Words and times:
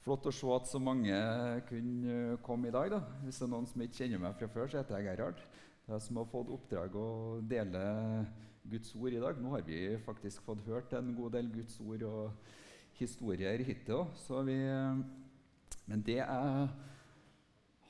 Flott 0.00 0.30
å 0.30 0.32
se 0.32 0.48
at 0.54 0.68
så 0.68 0.78
mange 0.80 1.16
kunne 1.68 2.36
komme 2.44 2.70
i 2.70 2.72
dag. 2.72 2.88
da. 2.88 3.00
Hvis 3.24 3.36
det 3.36 3.44
er 3.44 3.50
noen 3.52 3.66
som 3.68 3.82
ikke 3.84 3.98
kjenner 3.98 4.22
meg 4.22 4.38
fra 4.38 4.48
før, 4.48 4.70
så 4.70 4.80
heter 4.80 4.96
jeg 4.96 5.10
Gerhard. 5.10 5.42
Det 5.84 5.92
er 5.92 6.00
som 6.00 6.20
har 6.20 6.30
fått 6.30 6.52
oppdrag 6.54 6.94
å 6.96 7.08
dele 7.44 7.82
Guds 8.70 8.94
ord 8.96 9.12
i 9.12 9.20
dag. 9.20 9.40
Nå 9.42 9.52
har 9.52 9.66
vi 9.66 9.80
faktisk 10.06 10.46
fått 10.46 10.64
hørt 10.64 10.94
en 10.96 11.12
god 11.18 11.36
del 11.36 11.50
Guds 11.52 11.76
ord 11.84 12.06
og 12.08 12.54
historier 12.96 13.60
hittil 13.66 14.00
òg. 14.00 14.40
Men 15.90 16.06
det 16.06 16.16
jeg 16.20 16.70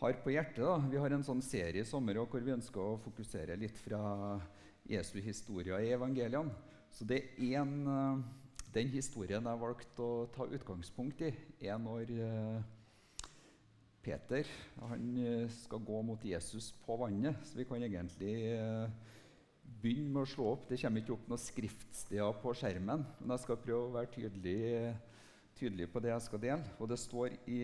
har 0.00 0.20
på 0.24 0.34
hjertet 0.34 0.64
da, 0.64 0.78
Vi 0.90 0.98
har 0.98 1.14
en 1.14 1.26
sånn 1.26 1.42
serie 1.44 1.84
i 1.84 1.86
sommer 1.86 2.18
hvor 2.24 2.42
vi 2.42 2.56
ønsker 2.56 2.80
å 2.80 2.98
fokusere 3.04 3.58
litt 3.60 3.78
fra 3.78 4.40
Jesu 4.88 5.20
historie 5.22 5.78
i 5.78 5.94
evangeliene. 5.94 6.50
Så 6.90 7.06
det 7.06 7.36
er 7.38 7.60
en 7.60 8.24
den 8.74 8.90
historien 8.92 9.46
jeg 9.46 9.60
valgte 9.60 10.04
å 10.04 10.26
ta 10.34 10.46
utgangspunkt 10.46 11.24
i, 11.26 11.30
er 11.66 11.78
når 11.82 12.12
eh, 12.14 12.60
Peter 14.04 14.46
han 14.78 15.08
eh, 15.18 15.50
skal 15.64 15.82
gå 15.86 16.02
mot 16.06 16.24
Jesus 16.24 16.70
på 16.84 16.98
vannet. 17.00 17.40
Så 17.48 17.58
vi 17.58 17.66
kan 17.66 17.82
egentlig 17.82 18.34
eh, 18.52 18.86
begynne 19.82 20.14
med 20.14 20.22
å 20.22 20.30
slå 20.30 20.52
opp. 20.52 20.68
Det 20.70 20.78
kommer 20.82 21.02
ikke 21.02 21.16
opp 21.16 21.26
noen 21.32 21.42
skriftsteder 21.42 22.38
på 22.44 22.54
skjermen, 22.62 23.04
men 23.18 23.34
jeg 23.34 23.44
skal 23.46 23.60
prøve 23.64 23.88
å 23.88 23.94
være 23.98 24.12
tydelig, 24.14 24.94
tydelig 25.58 25.90
på 25.90 26.04
det 26.04 26.14
jeg 26.14 26.26
skal 26.28 26.44
dele. 26.46 26.74
Og 26.78 26.92
det 26.92 27.02
står 27.02 27.38
i 27.50 27.60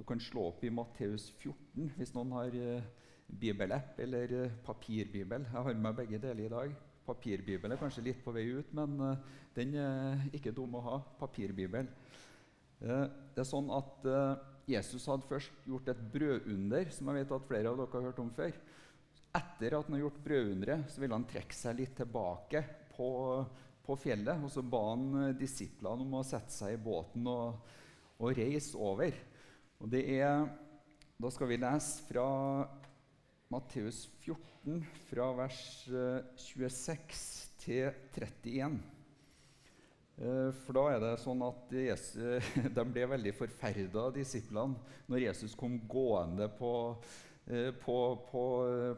Du 0.00 0.04
kan 0.08 0.20
slå 0.22 0.48
opp 0.48 0.62
i 0.64 0.72
Matteus 0.72 1.28
14 1.38 1.90
hvis 1.98 2.14
noen 2.16 2.30
har 2.32 2.54
bibelapp 3.30 3.98
eller 4.00 4.48
papirbibel. 4.64 5.44
Jeg 5.44 5.66
har 5.68 5.82
med 5.86 5.98
begge 6.02 6.18
deler 6.18 6.46
i 6.46 6.54
dag. 6.54 6.78
Papirbibel 7.06 7.72
er 7.72 7.80
kanskje 7.80 8.04
litt 8.04 8.20
på 8.24 8.32
vei 8.34 8.46
ut, 8.52 8.72
men 8.76 8.96
uh, 9.02 9.38
den 9.56 9.74
er 9.80 10.26
ikke 10.36 10.54
dum 10.54 10.76
å 10.78 10.84
ha. 10.84 10.98
Papirbibel. 11.20 11.88
Uh, 12.80 13.06
det 13.34 13.42
er 13.42 13.48
sånn 13.48 13.70
at 13.74 14.06
uh, 14.08 14.36
Jesus 14.70 15.08
hadde 15.10 15.28
først 15.28 15.64
gjort 15.66 15.90
et 15.90 16.02
brødunder, 16.12 16.92
som 16.94 17.10
jeg 17.10 17.22
vet 17.22 17.34
at 17.36 17.48
flere 17.48 17.72
av 17.72 17.80
dere 17.80 17.96
har 17.96 18.06
hørt 18.10 18.22
om 18.22 18.30
før. 18.36 18.60
Etter 19.40 19.76
at 19.78 19.88
han 19.88 19.96
har 19.96 20.04
gjort 20.04 20.22
brødunderet, 20.24 20.86
så 20.90 21.02
ville 21.02 21.16
han 21.16 21.26
trekke 21.30 21.56
seg 21.56 21.78
litt 21.78 21.96
tilbake 21.98 22.62
på, 22.94 23.10
på 23.86 23.98
fjellet. 23.98 24.44
Og 24.46 24.52
så 24.52 24.62
ba 24.66 24.84
han 24.92 25.34
disiplene 25.38 26.06
om 26.06 26.18
å 26.18 26.26
sette 26.26 26.54
seg 26.54 26.76
i 26.76 26.82
båten 26.82 27.26
og, 27.30 27.76
og 28.18 28.38
reise 28.38 28.78
over. 28.78 29.14
Og 29.80 29.90
det 29.90 30.02
er, 30.18 30.44
Da 31.20 31.30
skal 31.32 31.50
vi 31.50 31.60
lese 31.60 32.04
fra 32.08 32.26
Matteus 33.60 34.08
14, 34.24 34.84
fra 35.10 35.26
vers 35.36 35.58
26 36.40 36.94
eh, 36.96 37.50
til 37.60 37.90
31. 38.16 38.78
Eh, 40.16 40.48
for 40.62 40.78
da 40.78 40.84
er 40.94 41.02
det 41.02 41.10
sånn 41.20 41.44
at 41.44 41.74
Jesus, 41.76 42.48
De 42.76 42.84
ble 42.88 43.04
veldig 43.12 43.34
forferda, 43.36 44.06
disiplene, 44.16 44.80
når 45.12 45.26
Jesus 45.26 45.58
kom 45.60 45.76
gående 45.92 46.48
på, 46.56 46.72
eh, 47.52 47.68
på, 47.84 47.98
på, 48.30 48.46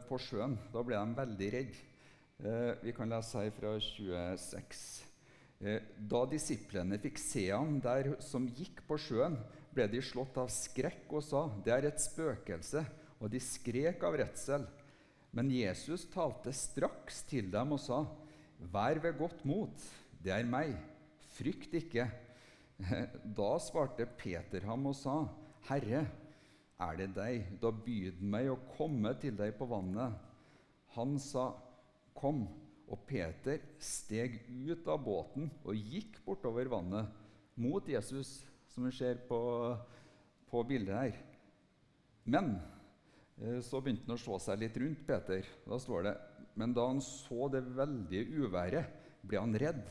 på 0.07 0.21
sjøen. 0.29 0.55
Da 0.71 0.85
ble 0.87 1.01
de 1.01 1.19
veldig 1.19 1.51
redde. 1.57 1.83
Vi 2.83 2.91
kan 2.95 3.11
lese 3.11 3.43
her 3.43 3.53
fra 3.55 3.75
26. 3.79 4.79
Da 6.11 6.25
disiplene 6.27 6.97
fikk 6.99 7.19
se 7.21 7.45
ham 7.51 7.77
der 7.83 8.15
som 8.23 8.47
gikk 8.47 8.81
på 8.87 8.97
sjøen, 8.99 9.37
ble 9.75 9.91
de 9.91 10.01
slått 10.03 10.39
av 10.41 10.49
skrekk 10.51 11.13
og 11.13 11.23
sa, 11.23 11.47
'Det 11.63 11.71
er 11.75 11.91
et 11.91 12.03
spøkelse.' 12.03 13.02
Og 13.23 13.31
de 13.31 13.39
skrek 13.39 14.03
av 14.03 14.17
redsel. 14.19 14.65
Men 15.33 15.49
Jesus 15.49 16.03
talte 16.11 16.51
straks 16.53 17.23
til 17.29 17.47
dem 17.51 17.73
og 17.73 17.79
sa, 17.81 18.03
'Vær 18.59 18.99
ved 19.01 19.17
godt 19.17 19.45
mot, 19.45 19.75
det 20.23 20.31
er 20.31 20.45
meg. 20.45 20.75
Frykt 21.33 21.73
ikke.' 21.73 22.11
Da 23.37 23.51
svarte 23.63 24.05
Peter 24.05 24.65
ham 24.67 24.85
og 24.91 24.95
sa, 24.95 25.27
'Herre, 25.69 26.05
er 26.79 26.95
det 26.97 27.13
deg? 27.15 27.47
Da 27.61 27.71
byd 27.71 28.21
meg 28.21 28.49
å 28.51 28.59
komme 28.75 29.15
til 29.19 29.35
deg 29.39 29.55
på 29.57 29.65
vannet.' 29.65 30.19
Han 30.95 31.17
sa, 31.19 31.53
'Kom.' 32.13 32.47
Og 32.91 32.99
Peter 33.07 33.61
steg 33.79 34.43
ut 34.67 34.87
av 34.91 34.99
båten 35.01 35.49
og 35.63 35.73
gikk 35.73 36.19
bortover 36.25 36.67
vannet 36.69 37.07
mot 37.55 37.87
Jesus, 37.87 38.43
som 38.67 38.83
vi 38.85 38.91
ser 38.91 39.23
på, 39.25 39.39
på 40.51 40.63
bildet 40.67 40.93
her. 40.93 41.15
Men 42.25 42.59
så 43.65 43.81
begynte 43.81 44.05
han 44.07 44.15
å 44.15 44.21
se 44.21 44.39
seg 44.45 44.61
litt 44.61 44.77
rundt 44.77 45.03
Peter. 45.07 45.47
Da 45.65 45.79
står 45.81 46.07
det 46.07 46.13
Men 46.55 46.73
da 46.73 46.85
han 46.85 47.01
så 47.01 47.47
det 47.49 47.63
veldige 47.73 48.45
uværet, 48.45 48.85
ble 49.25 49.39
han 49.41 49.55
redd 49.57 49.87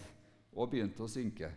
og 0.53 0.71
begynte 0.71 1.03
å 1.03 1.11
synke. 1.11 1.49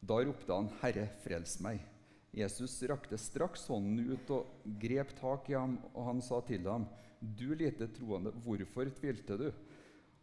Da 0.00 0.18
ropte 0.24 0.54
han, 0.54 0.70
'Herre, 0.80 1.10
frels 1.22 1.58
meg.' 1.60 1.84
Jesus 2.32 2.78
rakte 2.88 3.18
straks 3.20 3.66
hånden 3.68 4.14
ut 4.14 4.30
og 4.32 4.70
grep 4.80 5.12
tak 5.18 5.50
i 5.50 5.56
ham, 5.58 5.76
og 5.92 6.06
han 6.06 6.22
sa 6.24 6.40
til 6.40 6.64
ham, 6.64 6.86
'Du 7.20 7.54
lite 7.54 7.86
troende, 7.92 8.32
hvorfor 8.32 8.88
tvilte 8.88 9.36
du?' 9.36 9.52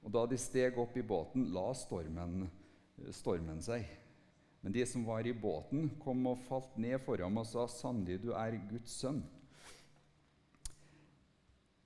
Og 0.03 0.12
da 0.12 0.25
de 0.25 0.38
steg 0.38 0.78
opp 0.80 0.98
i 0.98 1.03
båten, 1.03 1.52
la 1.53 1.74
stormen, 1.74 2.50
stormen 3.12 3.62
seg. 3.62 3.86
Men 4.62 4.72
de 4.72 4.86
som 4.86 5.06
var 5.06 5.28
i 5.28 5.34
båten, 5.34 5.92
kom 6.00 6.25
og 6.28 6.40
falt 6.48 6.78
ned 6.78 7.00
for 7.06 7.18
ham 7.18 7.38
og 7.38 7.46
sa, 7.46 7.68
'Sannelig, 7.68 8.22
du 8.24 8.31
er 8.34 8.58
Guds 8.69 8.92
sønn.' 8.92 9.38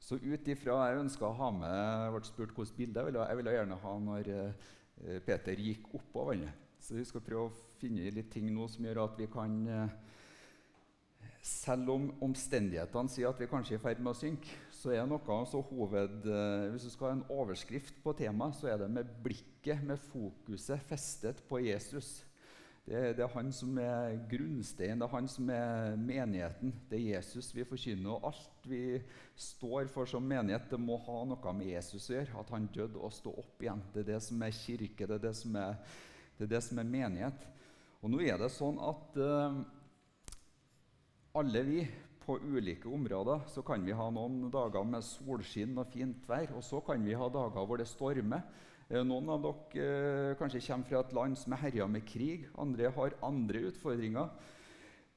Så 0.04 0.20
ut 0.20 0.48
ifra 0.52 0.82
Jeg 0.90 1.04
ønska 1.06 1.30
å 1.30 1.36
ha 1.38 1.50
med 1.56 1.74
Jeg 1.74 2.16
ble 2.16 2.28
spurt 2.28 2.58
hvilket 2.58 2.80
bilde 2.80 3.00
jeg 3.00 3.10
ville, 3.10 3.28
jeg 3.30 3.40
ville 3.40 3.54
gjerne 3.58 3.78
ha 3.84 3.94
når 4.08 4.32
eh, 4.34 5.20
Peter 5.26 5.60
gikk 5.60 5.88
oppå 5.98 6.28
vannet. 6.30 6.60
Så 6.84 6.98
vi 6.98 7.06
skal 7.08 7.24
prøve 7.24 7.48
å 7.48 7.78
finne 7.80 8.12
litt 8.12 8.30
ting 8.34 8.50
nå 8.52 8.68
som 8.72 8.84
gjør 8.86 9.06
at 9.06 9.16
vi 9.20 9.30
kan 9.32 9.56
eh, 9.72 9.96
Selv 11.44 11.94
om 11.96 12.10
omstendighetene 12.24 13.12
sier 13.12 13.32
at 13.32 13.40
vi 13.40 13.50
kanskje 13.52 13.78
er 13.78 13.80
i 13.80 13.84
ferd 13.84 14.04
med 14.04 14.14
å 14.14 14.20
synke, 14.20 14.60
så 14.72 14.94
er 14.96 15.08
noe 15.08 15.40
så 15.48 15.60
hoved... 15.72 16.28
Eh, 16.28 16.68
hvis 16.72 16.88
du 16.88 16.92
skal 16.92 17.10
ha 17.10 17.16
en 17.18 17.26
overskrift 17.32 17.98
på 18.04 18.14
temaet, 18.20 18.60
så 18.60 18.70
er 18.72 18.80
det 18.84 18.92
med 18.92 19.12
blikket, 19.24 19.84
med 19.84 20.00
fokuset, 20.12 20.84
festet 20.88 21.44
på 21.50 21.60
Jesus. 21.64 22.22
Det, 22.84 23.14
det, 23.16 23.24
er 23.24 23.32
han 23.32 23.52
som 23.56 23.78
er 23.80 24.18
grunnsteinen, 24.28 25.00
det 25.00 25.06
er 25.08 25.14
han 25.14 25.28
som 25.32 25.50
er 25.56 25.94
menigheten. 25.96 26.74
Det 26.90 26.98
er 26.98 27.14
Jesus 27.14 27.54
vi 27.56 27.64
forkynner. 27.68 28.18
Og 28.18 28.28
alt 28.34 28.68
vi 28.68 28.82
står 29.40 29.88
for 29.94 30.10
som 30.10 30.26
menighet, 30.28 30.68
det 30.72 30.80
må 30.84 30.98
ha 31.06 31.22
noe 31.30 31.54
med 31.56 31.70
Jesus 31.70 32.10
å 32.10 32.18
gjøre. 32.18 32.42
At 32.42 32.52
han 32.52 32.68
døde 32.76 33.00
og 33.00 33.16
sto 33.16 33.32
opp 33.40 33.64
igjen. 33.64 33.86
Det 33.94 34.04
er 34.04 34.10
det 34.12 34.20
som 34.26 34.44
er 34.44 34.58
kirke, 34.58 35.08
det 35.08 35.16
er 35.16 35.24
det 35.30 35.36
som 35.40 35.56
er, 35.56 35.80
det 36.36 36.48
er, 36.50 36.52
det 36.58 36.64
som 36.68 36.84
er 36.84 36.92
menighet. 36.98 37.48
Og 38.04 38.12
nå 38.12 38.20
er 38.20 38.42
det 38.42 38.52
sånn 38.52 38.82
at 38.84 39.16
uh, 39.16 39.64
alle 41.40 41.64
vi 41.64 41.86
på 42.24 42.36
ulike 42.52 42.92
områder 42.92 43.48
så 43.52 43.64
kan 43.64 43.84
vi 43.84 43.96
ha 43.96 44.10
noen 44.12 44.52
dager 44.52 44.84
med 44.88 45.04
solskinn 45.08 45.80
og 45.80 45.88
fint 45.92 46.28
vær, 46.28 46.52
og 46.56 46.64
så 46.68 46.84
kan 46.84 47.04
vi 47.04 47.16
ha 47.16 47.32
dager 47.32 47.64
hvor 47.64 47.80
det 47.80 47.88
stormer. 47.88 48.44
Eh, 48.92 49.00
noen 49.08 49.30
av 49.32 49.40
dere 49.44 49.84
eh, 50.34 50.36
kanskje 50.40 50.62
kommer 50.66 50.90
fra 50.90 51.02
et 51.04 51.14
land 51.16 51.38
som 51.40 51.56
er 51.56 51.62
herja 51.62 51.88
med 51.88 52.04
krig. 52.08 52.50
Andre 52.60 52.92
har 52.92 53.16
andre 53.24 53.62
utfordringer. 53.70 54.34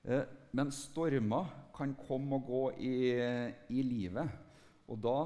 Eh, 0.06 0.22
men 0.54 0.70
stormer 0.72 1.50
kan 1.74 1.96
komme 2.06 2.38
og 2.38 2.46
gå 2.46 2.62
i, 2.86 2.94
i, 3.74 3.82
livet. 3.82 4.30
Og 4.86 5.00
da 5.02 5.16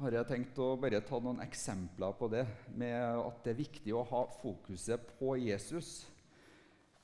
har 0.00 0.16
jeg 0.16 0.28
tenkt 0.30 0.58
å 0.58 0.72
bare 0.80 1.02
ta 1.04 1.20
noen 1.22 1.42
eksempler 1.44 2.16
på 2.18 2.30
det, 2.32 2.46
med 2.74 2.96
at 2.96 3.44
det 3.44 3.52
er 3.52 3.60
viktig 3.60 3.94
å 3.94 4.06
ha 4.08 4.24
fokuset 4.40 5.12
på 5.20 5.36
Jesus. 5.38 5.92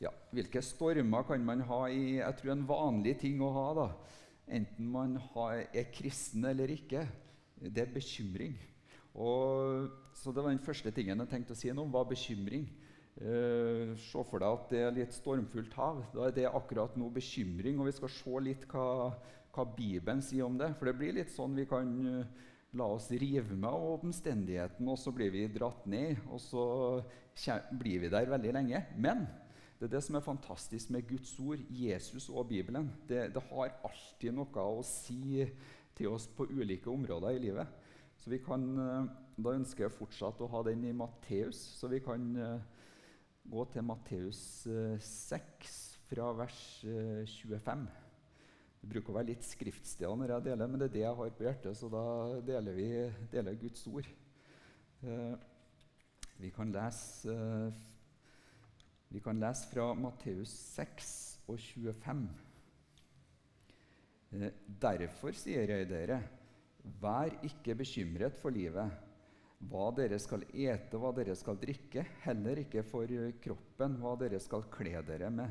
Ja, 0.01 0.11
hvilke 0.33 0.65
stormer 0.65 1.29
kan 1.29 1.45
man 1.45 1.63
ha 1.69 1.85
i 1.93 2.17
Jeg 2.17 2.41
tror 2.41 2.55
en 2.57 2.67
vanlig 2.67 3.19
ting 3.21 3.45
å 3.45 3.53
ha, 3.55 3.69
da, 3.77 3.87
enten 4.49 4.89
man 4.91 5.21
er 5.53 5.93
kristen 5.93 6.49
eller 6.49 6.73
ikke, 6.73 7.05
det 7.61 7.85
er 7.85 7.95
bekymring. 7.95 8.57
Og, 9.15 9.91
så 10.21 10.33
det 10.37 10.45
var 10.45 10.53
den 10.53 10.61
første 10.61 10.93
tingen 10.93 11.23
jeg 11.23 11.33
tenkte 11.33 11.57
å 11.57 11.59
si 11.59 11.71
noe 11.73 11.87
om, 11.87 11.93
var 11.95 12.09
bekymring. 12.11 12.67
Eh, 13.21 13.97
se 14.01 14.23
for 14.29 14.41
deg 14.41 14.49
at 14.49 14.71
det 14.73 14.81
er 14.85 14.95
litt 14.99 15.17
stormfullt 15.17 15.75
hav. 15.81 16.03
Da 16.13 16.27
er 16.27 16.37
det 16.37 16.47
akkurat 16.49 16.97
nå 17.01 17.09
bekymring. 17.15 17.81
Og 17.81 17.89
vi 17.89 17.97
skal 17.97 18.13
se 18.13 18.43
litt 18.45 18.67
hva, 18.71 19.11
hva 19.55 19.67
Bibelen 19.77 20.21
sier 20.25 20.45
om 20.47 20.61
det. 20.61 20.75
For 20.77 20.91
det 20.91 20.97
blir 21.01 21.17
litt 21.17 21.33
sånn 21.33 21.57
vi 21.57 21.67
kan 21.69 21.91
uh, 22.05 22.47
la 22.77 22.87
oss 22.99 23.09
rive 23.13 23.57
med 23.57 23.69
av 23.71 24.07
omstendighetene, 24.07 24.93
og 24.93 25.01
så 25.01 25.13
blir 25.15 25.33
vi 25.35 25.49
dratt 25.53 25.89
ned. 25.91 26.21
Og 26.29 26.41
så 26.45 26.65
blir 27.81 28.05
vi 28.05 28.13
der 28.13 28.31
veldig 28.31 28.55
lenge. 28.61 28.85
Men 29.01 29.25
det 29.81 29.89
er 29.89 29.97
det 29.97 30.05
som 30.05 30.21
er 30.21 30.27
fantastisk 30.27 30.93
med 30.93 31.09
Guds 31.09 31.33
ord, 31.41 31.65
Jesus 31.73 32.29
og 32.29 32.51
Bibelen. 32.53 32.93
Det, 33.09 33.31
det 33.33 33.45
har 33.49 33.77
alltid 33.89 34.37
noe 34.37 34.69
å 34.69 34.83
si 34.85 35.47
til 35.97 36.13
oss 36.13 36.29
på 36.37 36.49
ulike 36.53 36.93
områder 36.93 37.37
i 37.37 37.45
livet. 37.49 37.80
Så 38.21 38.31
vi 38.31 38.39
kan, 38.39 38.79
eh, 38.79 39.09
Da 39.41 39.55
ønsker 39.57 39.87
jeg 39.87 39.97
fortsatt 39.97 40.41
å 40.45 40.51
ha 40.53 40.63
den 40.63 40.85
i 40.85 40.93
Matteus, 40.93 41.57
så 41.79 41.89
vi 41.89 42.01
kan 42.05 42.37
eh, 42.37 42.61
gå 43.49 43.65
til 43.73 43.83
Matteus 43.83 44.67
6 45.01 45.39
eh, 45.41 45.71
fra 46.11 46.27
vers 46.37 46.59
25. 46.85 47.87
Det 48.83 48.91
bruker 48.91 49.13
å 49.13 49.17
være 49.17 49.31
litt 49.31 49.47
skriftsteder 49.49 50.19
når 50.21 50.35
jeg 50.35 50.45
deler, 50.51 50.69
men 50.69 50.83
det 50.83 50.91
er 50.91 50.93
det 50.93 51.05
jeg 51.07 51.17
har 51.17 51.33
på 51.39 51.47
hjertet, 51.47 51.79
så 51.79 51.89
da 51.89 52.05
deler 52.45 52.77
vi 52.77 52.89
deler 53.33 53.57
Guds 53.61 53.87
ord. 53.89 54.11
Vi 56.41 56.51
kan 56.53 56.73
lese 56.73 57.39
Vi 59.09 59.21
kan 59.25 59.41
lese 59.41 59.71
fra 59.73 59.95
Matteus 59.95 60.53
6 60.77 61.41
og 61.49 61.59
25. 61.59 62.29
Eh, 64.33 64.53
Derfor 64.83 65.33
sier 65.35 65.67
jeg 65.67 65.89
dere, 65.91 66.21
vær 67.01 67.37
ikke 67.47 67.77
bekymret 67.79 68.37
for 68.41 68.55
livet, 68.55 68.91
hva 69.71 69.91
dere 69.93 70.17
skal 70.21 70.47
ete, 70.49 70.97
hva 70.97 71.11
dere 71.17 71.35
skal 71.37 71.59
drikke, 71.61 72.07
heller 72.25 72.63
ikke 72.63 72.85
for 72.87 73.11
kroppen, 73.45 73.99
hva 74.01 74.15
dere 74.21 74.41
skal 74.41 74.65
kle 74.73 75.03
dere 75.05 75.29
med. 75.35 75.51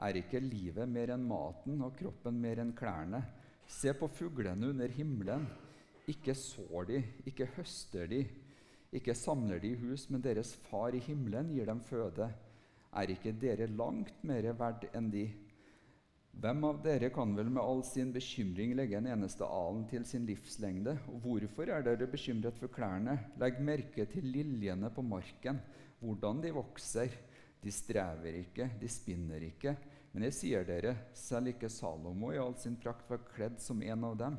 Er 0.00 0.16
ikke 0.16 0.40
livet 0.40 0.88
mer 0.88 1.14
enn 1.14 1.24
maten 1.28 1.80
og 1.84 1.96
kroppen 1.96 2.36
mer 2.40 2.60
enn 2.60 2.74
klærne? 2.76 3.22
Se 3.70 3.92
på 3.96 4.08
fuglene 4.12 4.72
under 4.72 4.92
himmelen. 4.92 5.46
Ikke 6.10 6.34
sår 6.34 6.88
de, 6.88 7.02
ikke 7.28 7.46
høster 7.54 8.08
de, 8.10 8.24
ikke 8.96 9.14
samler 9.14 9.60
de 9.62 9.70
i 9.70 9.78
hus, 9.78 10.08
men 10.10 10.22
deres 10.24 10.56
far 10.66 10.96
i 10.96 11.02
himmelen 11.04 11.52
gir 11.54 11.68
dem 11.68 11.80
føde. 11.86 12.26
Er 12.90 13.12
ikke 13.12 13.36
dere 13.38 13.68
langt 13.70 14.24
mer 14.26 14.48
verdt 14.58 14.88
enn 14.96 15.12
de? 15.12 15.28
Hvem 16.38 16.62
av 16.64 16.78
dere 16.84 17.10
kan 17.12 17.32
vel 17.36 17.50
med 17.50 17.60
all 17.62 17.82
sin 17.84 18.12
bekymring 18.14 18.76
legge 18.78 18.96
en 18.96 19.08
eneste 19.10 19.44
alen 19.44 19.82
til 19.90 20.04
sin 20.08 20.28
livslengde? 20.28 20.94
Og 21.10 21.24
hvorfor 21.24 21.72
er 21.74 21.82
dere 21.84 22.08
bekymret 22.08 22.56
for 22.60 22.72
klærne? 22.72 23.16
Legg 23.40 23.58
merke 23.64 24.06
til 24.08 24.28
liljene 24.30 24.92
på 24.94 25.04
marken, 25.04 25.58
hvordan 26.00 26.40
de 26.44 26.54
vokser. 26.54 27.12
De 27.60 27.72
strever 27.74 28.38
ikke, 28.38 28.70
de 28.80 28.88
spinner 28.88 29.42
ikke. 29.50 29.74
Men 30.14 30.24
jeg 30.26 30.38
sier 30.38 30.64
dere, 30.66 30.94
selv 31.14 31.52
ikke 31.52 31.68
Salomo 31.70 32.32
i 32.32 32.40
all 32.40 32.56
sin 32.58 32.78
prakt 32.80 33.10
var 33.10 33.26
kledd 33.34 33.60
som 33.62 33.82
en 33.84 34.08
av 34.08 34.16
dem. 34.22 34.38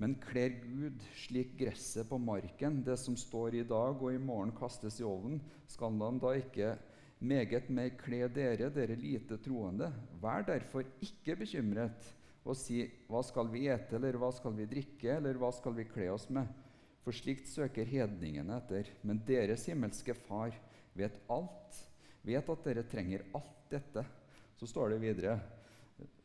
Men 0.00 0.14
kler 0.22 0.54
Gud 0.62 1.02
slik 1.26 1.56
gresset 1.58 2.08
på 2.08 2.16
marken, 2.18 2.80
det 2.86 2.96
som 3.00 3.16
står 3.18 3.58
i 3.58 3.66
dag 3.68 3.98
og 3.98 4.14
i 4.14 4.22
morgen 4.22 4.54
kastes 4.56 5.00
i 5.02 5.06
ovnen, 5.06 5.42
skal 5.68 5.98
han 6.00 6.20
da 6.22 6.32
ikke 6.38 6.72
meget 7.22 7.70
mer 7.70 7.92
kle 8.00 8.26
dere, 8.32 8.68
dere 8.74 8.98
lite 8.98 9.38
troende. 9.42 9.88
Vær 10.22 10.44
derfor 10.46 10.86
ikke 11.04 11.36
bekymret 11.44 12.10
og 12.42 12.56
si 12.58 12.82
hva 13.06 13.22
skal 13.22 13.50
vi 13.52 13.68
ete, 13.70 13.94
eller 13.96 14.18
hva 14.18 14.32
skal 14.34 14.54
vi 14.56 14.66
drikke, 14.66 15.14
eller 15.14 15.38
hva 15.38 15.52
skal 15.54 15.76
vi 15.76 15.86
kle 15.86 16.08
oss 16.10 16.26
med? 16.34 16.48
For 17.02 17.14
slikt 17.14 17.48
søker 17.50 17.86
hedningene 17.86 18.58
etter. 18.58 18.90
Men 19.06 19.22
deres 19.26 19.66
himmelske 19.70 20.14
Far 20.26 20.54
vet 20.98 21.18
alt, 21.30 21.78
vet 22.26 22.52
at 22.54 22.66
dere 22.66 22.86
trenger 22.90 23.24
alt 23.34 23.66
dette. 23.70 24.04
Så 24.58 24.68
står 24.70 24.94
det 24.94 25.02
videre 25.06 25.40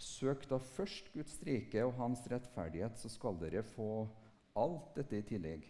Søk 0.01 0.47
da 0.49 0.57
først 0.57 1.11
Guds 1.13 1.35
rike 1.45 1.83
og 1.85 1.93
Hans 1.99 2.23
rettferdighet, 2.31 2.97
så 2.97 3.11
skal 3.13 3.37
dere 3.37 3.61
få 3.75 4.07
alt 4.57 4.95
dette 4.97 5.19
i 5.19 5.25
tillegg. 5.25 5.67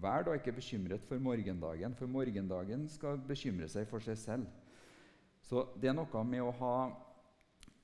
Vær 0.00 0.24
da 0.24 0.36
ikke 0.38 0.54
bekymret 0.56 1.04
for 1.04 1.20
morgendagen, 1.20 1.96
for 1.98 2.08
morgendagen 2.08 2.86
skal 2.88 3.20
bekymre 3.26 3.68
seg 3.68 3.88
for 3.90 4.00
seg 4.04 4.16
selv. 4.20 4.46
Så 5.50 5.64
det 5.82 5.90
er 5.90 5.96
noe 5.98 6.20
med 6.22 6.44
å 6.46 6.52
ha 6.60 6.74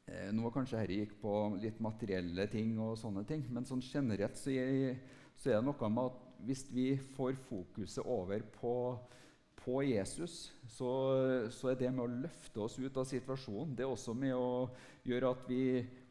eh, 0.06 0.30
Nå 0.30 0.52
kanskje 0.54 0.84
dette 0.84 1.00
gikk 1.00 1.16
på 1.18 1.32
litt 1.58 1.80
materielle 1.82 2.46
ting, 2.52 2.76
og 2.78 2.94
sånne 3.00 3.24
ting, 3.26 3.42
men 3.50 3.66
sånn 3.66 3.82
generelt 3.82 4.38
så 4.38 4.54
er, 4.54 5.00
så 5.34 5.50
er 5.50 5.58
det 5.58 5.66
noe 5.66 5.90
med 5.90 6.12
at 6.12 6.22
hvis 6.46 6.62
vi 6.70 6.86
får 7.16 7.34
fokuset 7.48 8.06
over 8.06 8.44
på, 8.54 8.74
på 9.58 9.80
Jesus, 9.82 10.52
så, 10.68 10.90
så, 11.50 11.72
er 11.72 11.80
det 11.80 11.90
med 11.90 12.04
å 12.04 12.18
løfte 12.26 12.62
oss 12.62 12.76
ut 12.78 13.00
av 13.02 13.08
situasjonen. 13.08 13.74
Det 13.74 13.82
er 13.82 13.90
også 13.90 14.14
med 14.14 14.36
å 14.36 14.68
gjøre 15.08 15.32
at 15.32 15.46
vi 15.50 15.62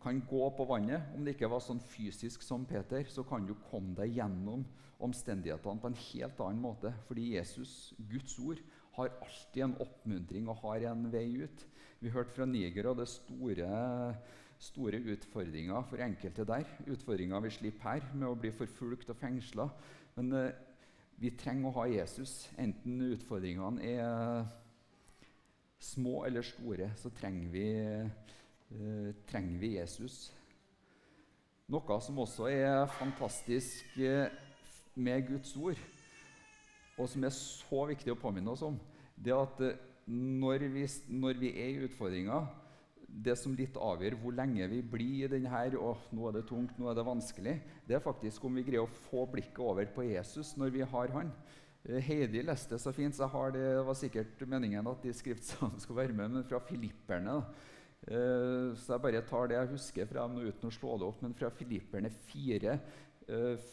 kan 0.03 0.19
gå 0.27 0.49
på 0.57 0.65
vannet. 0.67 1.13
Om 1.15 1.23
det 1.23 1.37
ikke 1.37 1.51
var 1.53 1.63
sånn 1.63 1.79
fysisk 1.79 2.43
som 2.43 2.65
Peter, 2.67 3.05
så 3.07 3.23
kan 3.23 3.47
du 3.47 3.53
komme 3.69 3.95
deg 3.95 4.17
gjennom 4.17 4.65
omstendighetene 5.05 5.79
på 5.79 5.91
en 5.91 6.01
helt 6.09 6.41
annen 6.41 6.65
måte. 6.65 6.91
Fordi 7.07 7.35
Jesus, 7.37 7.93
Guds 8.11 8.35
ord, 8.43 8.65
har 8.95 9.13
alltid 9.23 9.63
en 9.63 9.77
oppmuntring 9.83 10.49
og 10.49 10.61
har 10.63 10.89
en 10.91 11.05
vei 11.11 11.27
ut. 11.43 11.65
Vi 11.99 12.11
hørte 12.13 12.35
fra 12.35 12.47
Niger 12.49 12.91
og 12.91 12.99
det 12.99 13.07
store, 13.11 13.69
store 14.59 15.01
utfordringer 15.13 15.87
for 15.89 16.03
enkelte 16.03 16.45
der. 16.47 16.67
Utfordringer 16.87 17.43
vi 17.45 17.53
slipper 17.55 17.89
her 17.89 18.11
med 18.13 18.29
å 18.29 18.37
bli 18.39 18.51
forfulgt 18.55 19.11
og 19.13 19.19
fengsla. 19.19 19.69
Men 20.15 20.31
eh, 20.35 20.53
vi 21.21 21.31
trenger 21.39 21.71
å 21.71 21.79
ha 21.79 21.87
Jesus. 21.91 22.37
Enten 22.59 23.01
utfordringene 23.11 23.83
er 23.95 24.45
små 25.79 26.23
eller 26.25 26.45
store, 26.45 26.91
så 26.97 27.11
trenger 27.15 27.51
vi, 27.53 27.67
eh, 28.75 29.15
trenger 29.29 29.59
vi 29.59 29.75
Jesus. 29.75 30.31
Noe 31.71 31.99
som 32.01 32.19
også 32.21 32.49
er 32.51 32.85
fantastisk 32.99 33.97
eh, 33.97 34.29
med 34.95 35.27
Guds 35.27 35.55
ord, 35.57 35.79
og 36.95 37.09
som 37.11 37.25
er 37.27 37.33
så 37.35 37.85
viktig 37.89 38.13
å 38.13 38.19
påminne 38.19 38.53
oss 38.53 38.63
om, 38.65 38.77
det 39.15 39.33
er 39.33 39.41
at 39.41 39.63
eh, 39.65 39.81
når 40.05 40.67
vi, 40.73 40.85
når 41.17 41.41
vi 41.41 41.49
er 41.57 41.71
i 41.71 41.83
utfordringer 41.87 42.45
Det 43.25 43.33
som 43.39 43.55
litt 43.57 43.77
avgjør 43.79 44.17
hvor 44.21 44.35
lenge 44.37 44.67
vi 44.69 44.81
blir 44.85 45.25
i 45.25 45.29
denne 45.31 45.49
her, 45.49 45.77
og 45.79 46.09
nå 46.13 46.27
er 46.27 46.35
det 46.35 46.47
tungt, 46.49 46.75
nå 46.77 46.89
er 46.91 46.97
det 46.97 47.05
vanskelig, 47.07 47.53
det 47.87 47.95
er 47.95 48.03
faktisk 48.03 48.43
om 48.45 48.57
vi 48.59 48.65
greier 48.67 48.83
å 48.83 48.97
få 49.07 49.23
blikket 49.31 49.61
over 49.63 49.87
på 49.95 50.03
Jesus 50.03 50.51
når 50.59 50.73
vi 50.75 50.83
har 50.83 51.13
han. 51.15 51.31
Eh, 51.85 52.01
Heidi 52.03 52.43
leste 52.43 52.79
så 52.81 52.93
fint, 52.95 53.15
så 53.15 53.29
det, 53.53 53.61
det 53.61 53.85
var 53.87 53.97
sikkert 53.97 54.43
meningen 54.49 54.91
at 54.91 55.05
de 55.05 55.13
skriftsalene 55.15 55.79
skulle 55.83 56.03
være 56.03 56.17
med, 56.17 56.35
men 56.35 56.49
fra 56.49 56.59
filipperne. 56.67 57.39
Uh, 58.05 58.75
så 58.77 58.93
jeg 58.93 59.01
bare 59.01 59.21
tar 59.25 59.47
det 59.49 59.55
jeg 59.55 59.71
husker 59.71 60.05
fra 60.05 60.27
dem 60.27 60.43
uten 60.45 60.69
å 60.69 60.73
slå 60.73 60.97
det 61.01 61.07
opp, 61.07 61.23
men 61.25 61.31
fra 61.33 61.49
Filipperne 61.49 62.11
4, 62.27 62.75
uh, 63.31 63.63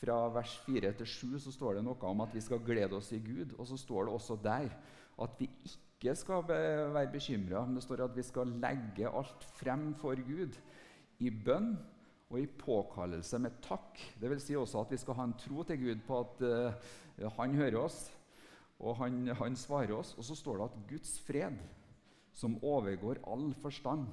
fra 0.00 0.16
vers 0.32 0.56
4 0.64 0.94
til 0.96 1.08
7 1.12 1.38
så 1.44 1.52
står 1.52 1.78
det 1.78 1.84
noe 1.84 2.08
om 2.08 2.24
at 2.24 2.32
vi 2.34 2.42
skal 2.44 2.62
glede 2.64 2.96
oss 2.96 3.12
i 3.12 3.20
Gud. 3.22 3.54
Og 3.58 3.68
så 3.68 3.78
står 3.80 4.08
det 4.08 4.16
også 4.16 4.38
der 4.42 4.70
at 5.20 5.40
vi 5.40 5.48
ikke 5.68 6.14
skal 6.16 6.46
være 6.48 7.10
bekymra, 7.12 7.66
men 7.66 7.76
det 7.76 7.84
står 7.84 8.06
at 8.06 8.16
vi 8.16 8.24
skal 8.24 8.54
legge 8.62 9.08
alt 9.08 9.44
frem 9.58 9.90
for 10.00 10.16
Gud 10.24 10.56
i 11.20 11.28
bønn 11.30 11.74
og 12.30 12.38
i 12.40 12.46
påkallelse 12.46 13.40
med 13.42 13.58
takk. 13.64 14.00
Det 14.16 14.30
vil 14.30 14.40
si 14.40 14.56
også 14.56 14.84
at 14.84 14.94
vi 14.94 15.00
skal 15.02 15.18
ha 15.18 15.26
en 15.28 15.36
tro 15.36 15.66
til 15.68 15.82
Gud 15.82 16.00
på 16.06 16.22
at 16.22 16.44
uh, 16.46 17.28
han 17.36 17.58
hører 17.58 17.82
oss, 17.82 18.06
og 18.80 18.96
han, 19.02 19.26
han 19.36 19.58
svarer 19.58 19.92
oss. 19.98 20.14
Og 20.16 20.24
så 20.24 20.38
står 20.38 20.60
det 20.60 20.68
at 20.70 20.80
Guds 20.94 21.12
fred, 21.26 21.58
som 22.32 22.56
overgår 22.64 23.20
all 23.28 23.50
forstand, 23.60 24.06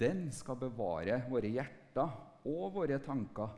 den 0.00 0.26
skal 0.32 0.58
bevare 0.58 1.20
våre 1.30 1.52
hjerter 1.52 2.16
og 2.48 2.72
våre 2.74 2.98
tanker 3.04 3.52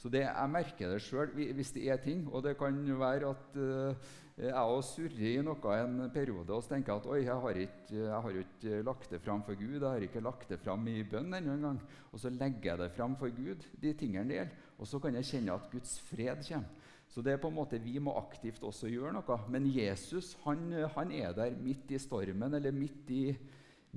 så 0.00 0.08
det, 0.08 0.22
jeg 0.24 0.48
merker 0.48 0.94
det 0.94 1.02
sjøl 1.04 1.34
hvis 1.36 1.74
det 1.76 1.84
er 1.92 1.98
ting. 2.00 2.24
Og 2.32 2.40
det 2.46 2.54
kan 2.56 2.78
være 3.00 3.34
at 3.34 3.56
uh, 3.60 4.12
jeg 4.40 4.56
òg 4.56 4.78
surrer 4.88 5.26
i 5.28 5.42
noe 5.44 5.74
en 5.76 6.06
periode 6.14 6.54
og 6.56 6.64
tenker 6.64 6.94
at 6.94 7.08
oi, 7.12 7.18
jeg 7.26 7.36
har 7.42 7.58
ikke, 7.60 7.96
jeg 7.98 8.20
har 8.24 8.38
ikke 8.40 8.78
lagt 8.88 9.10
det 9.12 9.20
fram 9.20 9.42
for 9.44 9.58
Gud. 9.60 9.76
Jeg 9.76 9.84
har 9.84 10.06
ikke 10.06 10.22
lagt 10.24 10.48
det 10.48 10.56
fram 10.62 10.86
i 10.88 11.02
bønn 11.04 11.36
ennå 11.36 11.58
engang. 11.58 11.80
Og 12.14 12.22
så 12.22 12.32
legger 12.32 12.70
jeg 12.70 12.80
det 12.80 12.94
fram 12.96 13.18
for 13.20 13.34
Gud, 13.36 13.66
de 13.82 13.92
tingene 13.92 14.24
det 14.30 14.38
gjelder. 14.38 14.68
Og 14.80 14.88
så 14.88 15.02
kan 15.04 15.18
jeg 15.18 15.28
kjenne 15.28 15.58
at 15.60 15.68
Guds 15.74 15.98
fred 16.08 16.40
kommer. 16.48 16.88
Så 17.10 17.24
det 17.26 17.32
er 17.34 17.40
på 17.42 17.50
en 17.50 17.58
måte 17.58 17.80
vi 17.82 17.98
må 17.98 18.14
aktivt 18.16 18.62
også 18.64 18.88
gjøre 18.88 19.12
noe. 19.18 19.36
Men 19.50 19.66
Jesus 19.68 20.30
han, 20.46 20.70
han 20.94 21.12
er 21.12 21.34
der 21.36 21.56
midt 21.60 21.90
i 21.92 22.00
stormen 22.00 22.54
eller 22.56 22.72
midt 22.72 23.10
i, 23.12 23.24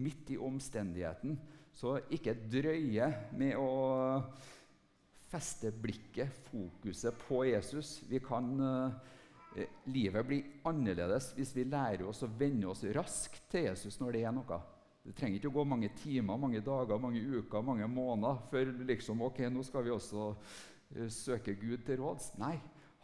midt 0.01 0.33
i 0.33 0.39
omstendigheten. 0.41 1.37
Så 1.71 1.99
ikke 2.11 2.35
drøye 2.51 3.07
med 3.37 3.55
å 3.55 3.69
feste 5.33 5.71
blikket, 5.71 6.35
fokuset, 6.49 7.17
på 7.27 7.45
Jesus. 7.45 8.03
Vi 8.09 8.19
kan, 8.19 8.51
eh, 9.55 9.65
livet 9.85 10.27
blir 10.27 10.43
annerledes 10.63 11.31
hvis 11.37 11.55
vi 11.55 11.65
lærer 11.65 12.05
oss 12.07 12.23
å 12.23 12.29
venne 12.29 12.69
oss 12.69 12.83
raskt 12.83 13.49
til 13.49 13.67
Jesus 13.69 13.99
når 13.99 14.13
det 14.13 14.23
er 14.23 14.35
noe. 14.35 14.59
Det 15.03 15.15
trenger 15.17 15.39
ikke 15.39 15.49
å 15.51 15.57
gå 15.57 15.63
mange 15.67 15.89
timer, 15.99 16.37
mange 16.39 16.61
dager, 16.63 17.01
mange 17.01 17.19
uker, 17.19 17.65
mange 17.65 17.87
måneder 17.91 18.39
før 18.51 18.71
liksom, 18.87 19.21
ok, 19.25 19.41
nå 19.51 19.63
skal 19.67 19.83
vi 19.83 19.91
også 19.91 20.29
uh, 20.31 21.09
søke 21.11 21.57
Gud 21.59 21.83
til 21.83 21.99
råds. 21.99 22.29
Nei, 22.39 22.55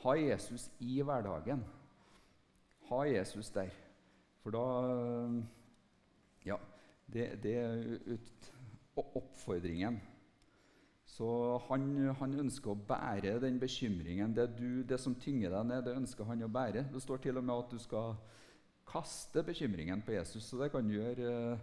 ha 0.05 0.13
Jesus 0.15 0.69
i 0.79 1.01
hverdagen. 1.03 1.65
Ha 2.87 3.01
Jesus 3.09 3.51
der. 3.51 3.73
For 4.43 4.55
da 4.55 4.63
Ja, 6.45 6.55
det, 7.11 7.43
det 7.43 7.55
er 7.59 7.83
ut, 8.07 8.49
oppfordringen. 8.95 9.99
Så 11.09 11.27
han, 11.67 11.85
han, 12.19 12.35
ønsker 12.45 12.71
å 12.71 12.81
bære 12.89 13.39
den 13.43 13.57
bekymringen. 13.59 14.33
Det, 14.35 14.45
du, 14.59 14.83
det, 14.87 14.99
som 15.01 15.17
tynger 15.17 15.51
deg 15.55 15.69
ned, 15.71 15.83
det 15.87 15.97
ønsker 15.97 16.27
han 16.29 16.45
å 16.45 16.51
bære. 16.53 16.85
Det 16.93 17.01
står 17.03 17.23
til 17.23 17.39
og 17.39 17.47
med 17.47 17.63
at 17.65 17.73
du 17.73 17.81
skal 17.81 18.13
kaste 18.89 19.43
bekymringen 19.45 20.03
på 20.05 20.15
Jesus. 20.15 20.45
Så 20.45 20.59
det 20.61 20.71
kan 20.73 20.85
du 20.85 20.95
gjøre. 20.95 21.57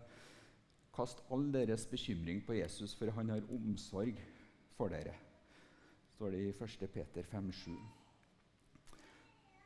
Kast 0.96 1.20
all 1.32 1.44
deres 1.52 1.84
bekymring 1.90 2.40
på 2.46 2.56
Jesus, 2.56 2.94
for 2.96 3.12
han 3.12 3.30
har 3.34 3.48
omsorg 3.52 4.16
for 4.76 4.92
dere. 4.92 5.12
står 6.16 6.32
det 6.32 6.40
i 6.40 6.52
1. 6.52 6.86
Peter 6.92 7.26
5,7. 7.32 7.76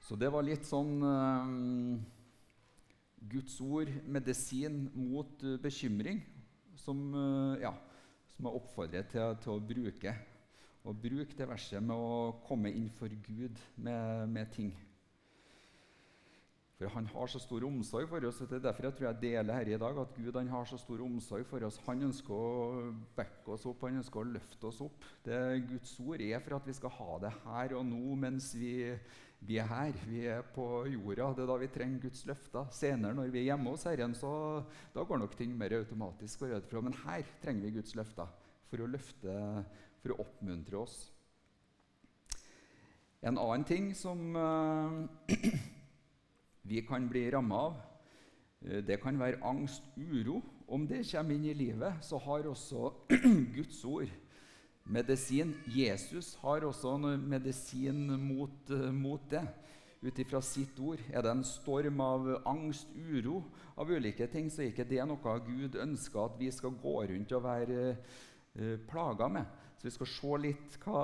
Så 0.03 0.17
det 0.19 0.31
var 0.33 0.43
litt 0.43 0.67
sånn 0.67 0.97
um, 1.07 2.01
Guds 3.31 3.61
ord, 3.63 3.93
medisin 4.11 4.89
mot 4.95 5.45
uh, 5.47 5.55
bekymring, 5.63 6.19
som 6.75 7.05
uh, 7.15 7.55
ja, 7.63 7.71
som 8.41 8.49
jeg 8.49 8.57
oppfordrer 8.57 9.09
til, 9.13 9.35
til 9.45 9.53
å 9.53 9.61
bruke. 9.61 10.13
Og 10.89 10.97
bruk 10.97 11.33
det 11.37 11.49
verset 11.49 11.83
med 11.85 11.93
å 11.93 12.21
komme 12.47 12.71
inn 12.73 12.89
for 12.97 13.13
Gud 13.27 13.59
med, 13.77 14.31
med 14.33 14.49
ting. 14.55 14.71
For 16.81 16.89
han 16.95 17.11
har 17.13 17.29
så 17.29 17.37
stor 17.43 17.65
omsorg 17.67 18.07
for 18.09 18.25
oss. 18.25 18.39
og 18.41 18.49
Det 18.49 18.57
er 18.57 18.63
derfor 18.65 18.87
jeg 18.87 18.95
tror 18.97 19.07
jeg 19.11 19.21
deler 19.21 19.53
her 19.59 19.69
i 19.69 19.79
dag 19.83 19.99
at 20.01 20.15
Gud 20.17 20.37
han 20.39 20.49
har 20.49 20.65
så 20.65 20.79
stor 20.81 21.03
omsorg 21.05 21.45
for 21.45 21.67
oss. 21.67 21.77
Han 21.85 22.07
ønsker 22.07 22.33
å 22.33 22.93
backe 23.19 23.53
oss 23.53 23.67
opp, 23.69 23.83
han 23.85 23.99
ønsker 24.01 24.23
å 24.23 24.31
løfte 24.31 24.69
oss 24.71 24.79
opp. 24.87 25.05
Det 25.27 25.41
Guds 25.69 25.91
ord 26.01 26.25
er 26.25 26.41
for 26.41 26.57
at 26.57 26.71
vi 26.71 26.77
skal 26.79 26.95
ha 26.97 27.19
det 27.27 27.33
her 27.43 27.75
og 27.77 27.85
nå 27.85 28.15
mens 28.23 28.47
vi, 28.57 28.73
vi 29.45 29.59
er 29.61 29.69
her. 29.69 29.99
Vi 30.09 30.23
er 30.33 30.41
på 30.55 30.65
jorda. 30.89 31.35
Det 31.37 31.45
er 31.45 31.51
da 31.53 31.57
vi 31.61 31.69
trenger 31.75 32.07
Guds 32.07 32.25
løfter. 32.31 32.73
Senere 32.73 33.19
når 33.19 33.35
vi 33.35 33.43
er 33.43 33.51
hjemme 33.51 33.75
hos 33.75 33.85
Herren, 33.85 34.17
så 34.17 34.33
da 34.95 35.05
går 35.05 35.21
nok 35.21 35.37
ting 35.37 35.53
mer 35.61 35.77
automatisk. 35.83 36.47
Men 36.81 36.97
her 37.05 37.29
trenger 37.45 37.67
vi 37.67 37.75
Guds 37.77 37.93
løfter 37.99 38.33
for 38.73 38.81
å 38.81 38.89
løfte, 38.89 39.35
for 40.01 40.15
å 40.15 40.23
oppmuntre 40.25 40.81
oss. 40.81 41.03
En 43.21 43.37
annen 43.37 43.69
ting 43.69 43.91
som 43.93 44.33
uh, 44.33 45.05
vi 46.71 46.83
kan 46.87 47.09
bli 47.11 47.31
ramma 47.31 47.61
av. 47.67 47.79
Eh, 48.63 48.83
det 48.87 49.01
kan 49.03 49.19
være 49.19 49.43
angst, 49.43 49.83
uro. 49.97 50.41
Om 50.71 50.87
det 50.87 51.03
kommer 51.11 51.35
inn 51.35 51.49
i 51.51 51.55
livet, 51.55 51.99
så 52.07 52.19
har 52.23 52.47
også 52.47 52.93
Guds 53.57 53.85
ord 53.85 54.11
medisin. 54.85 55.55
Jesus 55.67 56.37
har 56.43 56.65
også 56.67 56.97
medisin 57.19 58.07
mot, 58.21 58.71
eh, 58.71 58.93
mot 58.93 59.31
det. 59.31 59.43
Ut 60.03 60.19
ifra 60.19 60.41
sitt 60.41 60.79
ord. 60.81 61.01
Er 61.13 61.23
det 61.23 61.31
en 61.31 61.45
storm 61.45 62.01
av 62.01 62.29
angst, 62.49 62.89
uro, 62.97 63.43
av 63.77 63.91
ulike 63.91 64.27
ting, 64.33 64.49
så 64.49 64.63
er 64.63 64.71
ikke 64.71 64.89
det 64.89 65.05
noe 65.05 65.35
Gud 65.45 65.77
ønsker 65.77 66.23
at 66.25 66.39
vi 66.39 66.49
skal 66.51 66.71
gå 66.71 66.95
rundt 67.11 67.33
og 67.37 67.43
være 67.45 67.97
uh, 68.57 68.79
plaga 68.89 69.29
med. 69.29 69.45
Så 69.77 69.85
vi 69.85 69.93
skal 69.93 70.09
se 70.09 70.39
litt 70.41 70.79
hva, 70.81 71.03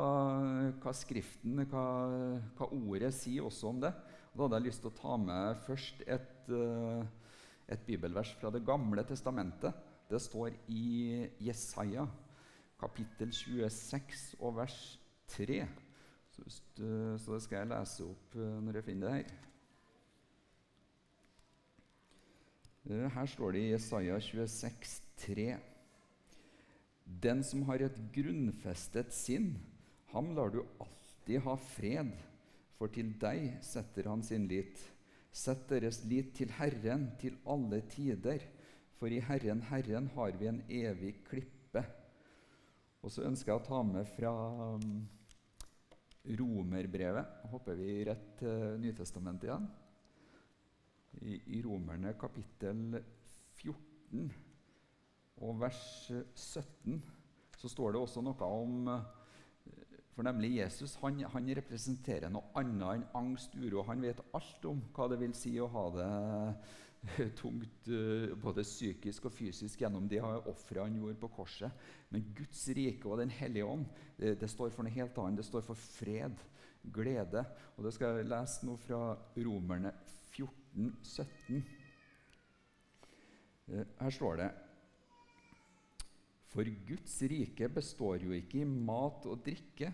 hva 0.80 0.94
Skriften, 0.96 1.60
hva, 1.68 1.84
hva 2.56 2.70
ordet 2.72 3.12
sier 3.12 3.44
også 3.44 3.68
om 3.68 3.84
det. 3.84 3.92
Da 4.36 4.44
hadde 4.44 4.58
jeg 4.60 4.68
lyst 4.68 4.82
til 4.84 4.90
å 4.90 4.96
ta 4.98 5.14
med 5.16 5.60
først 5.64 6.02
et, 6.04 6.48
eh, 6.52 7.06
et 7.72 7.86
bibelvers 7.86 8.34
fra 8.36 8.50
Det 8.50 8.60
gamle 8.66 9.00
testamentet. 9.08 9.72
Det 10.10 10.20
står 10.20 10.52
i 10.68 11.24
Jesaja, 11.40 12.04
kapittel 12.78 13.32
26 13.32 14.36
og 14.38 14.58
vers 14.58 15.00
3. 15.32 15.66
Så, 16.30 16.44
så 16.76 17.32
det 17.32 17.42
skal 17.46 17.62
jeg 17.62 17.70
lese 17.72 18.04
opp 18.04 18.36
eh, 18.36 18.60
når 18.60 18.76
jeg 18.76 18.88
finner 18.90 19.08
det 19.08 19.16
her. 19.16 19.32
Eh, 22.90 23.08
her 23.16 23.32
står 23.32 23.56
det 23.56 23.64
i 23.64 23.72
Jesaja 23.72 24.20
26, 24.20 25.00
3. 25.16 25.50
Den 27.24 27.42
som 27.42 27.64
har 27.70 27.80
et 27.80 27.98
grunnfestet 28.12 29.16
sinn, 29.16 29.54
ham 30.12 30.34
lar 30.36 30.52
du 30.52 30.60
alltid 30.76 31.40
ha 31.48 31.56
fred 31.72 32.12
for 32.76 32.92
til 32.92 33.14
deg 33.20 33.58
setter 33.64 34.10
han 34.10 34.22
sin 34.26 34.46
lit. 34.50 34.80
Sett 35.32 35.66
deres 35.68 36.02
lit 36.08 36.32
til 36.36 36.52
Herren 36.56 37.10
til 37.20 37.36
alle 37.48 37.82
tider, 37.92 38.44
for 38.96 39.12
i 39.12 39.20
Herren, 39.20 39.60
Herren 39.68 40.08
har 40.14 40.32
vi 40.40 40.48
en 40.48 40.62
evig 40.72 41.18
klippe. 41.26 41.82
Og 43.04 43.12
så 43.12 43.26
ønsker 43.28 43.52
jeg 43.52 43.60
å 43.60 43.66
ta 43.66 43.82
med 43.84 44.08
fra 44.16 44.32
romerbrevet. 44.32 45.12
Romerbrevet. 46.26 47.42
Hopper 47.52 47.76
vi 47.78 48.00
rett 48.02 48.32
til 48.40 48.80
Nytestamentet 48.82 49.46
igjen. 49.46 49.66
I, 51.22 51.36
I 51.54 51.60
Romerne 51.62 52.16
kapittel 52.18 52.96
14 53.60 54.32
og 55.46 55.60
vers 55.60 55.84
17 56.10 56.98
så 57.56 57.70
står 57.70 57.94
det 57.94 58.00
også 58.02 58.24
noe 58.24 58.48
om 58.58 58.90
for 60.16 60.24
nemlig 60.24 60.54
Jesus 60.56 60.94
han, 61.02 61.18
han, 61.28 61.48
representerer 61.58 62.32
noe 62.32 62.48
annet 62.56 62.86
enn 62.88 63.02
angst, 63.18 63.52
uro. 63.60 63.82
Han 63.84 64.00
vet 64.00 64.22
alt 64.36 64.64
om 64.64 64.80
hva 64.96 65.10
det 65.12 65.18
vil 65.20 65.34
si 65.36 65.52
å 65.60 65.68
ha 65.68 65.84
det 65.92 66.10
tungt 67.36 67.90
eh, 67.92 68.32
både 68.40 68.64
psykisk 68.64 69.28
og 69.28 69.34
fysisk 69.36 69.82
gjennom 69.84 70.08
de 70.08 70.22
ofre 70.24 70.80
han 70.80 70.96
gjorde 70.96 71.20
på 71.20 71.30
korset. 71.36 71.84
Men 72.08 72.24
Guds 72.36 72.64
rike 72.78 73.10
og 73.10 73.20
Den 73.20 73.34
hellige 73.36 73.68
ånd 73.68 73.84
det, 74.16 74.38
det, 74.40 74.48
står 74.48 74.72
for 74.72 74.88
noe 74.88 74.96
helt 74.96 75.20
annet. 75.20 75.42
Det 75.42 75.48
står 75.50 75.66
for 75.68 75.76
fred, 75.76 76.40
glede. 76.96 77.44
Og 77.76 77.84
Det 77.84 77.92
skal 77.92 78.16
jeg 78.16 78.30
lese 78.30 78.64
nå 78.64 78.78
fra 78.86 79.02
Romerne 79.36 79.92
14, 80.32 80.96
17. 81.04 81.60
Eh, 83.68 83.84
her 84.00 84.16
står 84.16 84.40
det 84.40 84.48
For 86.56 86.74
Guds 86.88 87.20
rike 87.28 87.68
består 87.68 88.24
jo 88.24 88.32
ikke 88.32 88.64
i 88.64 88.64
mat 88.64 89.28
og 89.28 89.44
drikke 89.44 89.92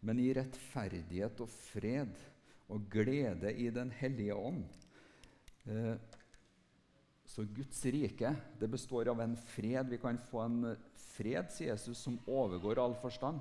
men 0.00 0.20
i 0.22 0.30
rettferdighet 0.36 1.40
og 1.42 1.50
fred 1.50 2.14
og 2.68 2.86
glede 2.92 3.52
i 3.56 3.70
Den 3.74 3.90
hellige 3.90 4.36
ånd. 4.36 4.64
Eh, 5.66 5.94
så 7.28 7.44
Guds 7.44 7.84
rike 7.84 8.32
det 8.60 8.68
består 8.72 9.10
av 9.12 9.20
en 9.20 9.36
fred. 9.36 9.88
Vi 9.88 10.00
kan 10.00 10.18
få 10.30 10.42
en 10.46 10.76
fred, 10.96 11.50
sier 11.52 11.74
Jesus, 11.74 12.00
som 12.00 12.18
overgår 12.26 12.80
all 12.80 12.96
forstand. 13.02 13.40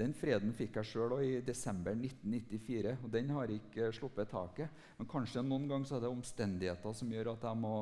Den 0.00 0.14
freden 0.16 0.54
fikk 0.56 0.78
jeg 0.78 0.88
sjøl 0.88 1.14
i 1.20 1.40
desember 1.44 1.92
1994, 1.92 2.94
og 3.04 3.10
den 3.12 3.30
har 3.36 3.52
ikke 3.52 3.90
sluppet 3.92 4.30
taket. 4.32 4.70
Men 4.98 5.08
kanskje 5.10 5.44
noen 5.44 5.68
ganger 5.68 5.96
er 5.96 6.04
det 6.04 6.12
omstendigheter 6.12 6.96
som 6.96 7.12
gjør 7.12 7.34
at 7.34 7.44
jeg 7.50 7.60
må 7.60 7.74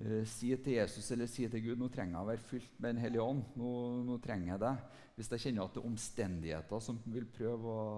uh, 0.00 0.22
si 0.28 0.50
til 0.56 0.78
Jesus 0.78 1.10
eller 1.14 1.30
si 1.30 1.46
til 1.50 1.64
Gud 1.64 1.80
nå 1.80 1.88
trenger 1.92 2.18
jeg 2.18 2.26
å 2.26 2.30
være 2.32 2.48
fylt 2.50 2.76
med 2.78 2.94
Den 2.94 3.02
hellige 3.04 3.24
ånd. 3.24 3.42
Nå, 3.60 3.70
nå 4.08 4.18
trenger 4.24 4.54
jeg 4.54 4.64
deg 4.66 5.00
hvis 5.14 5.30
jeg 5.30 5.44
kjenner 5.44 5.68
at 5.68 5.76
det 5.76 5.78
er 5.78 5.90
omstendigheter 5.92 6.80
som 6.82 6.96
vil 7.06 7.26
prøve 7.30 7.70
å, 7.70 7.88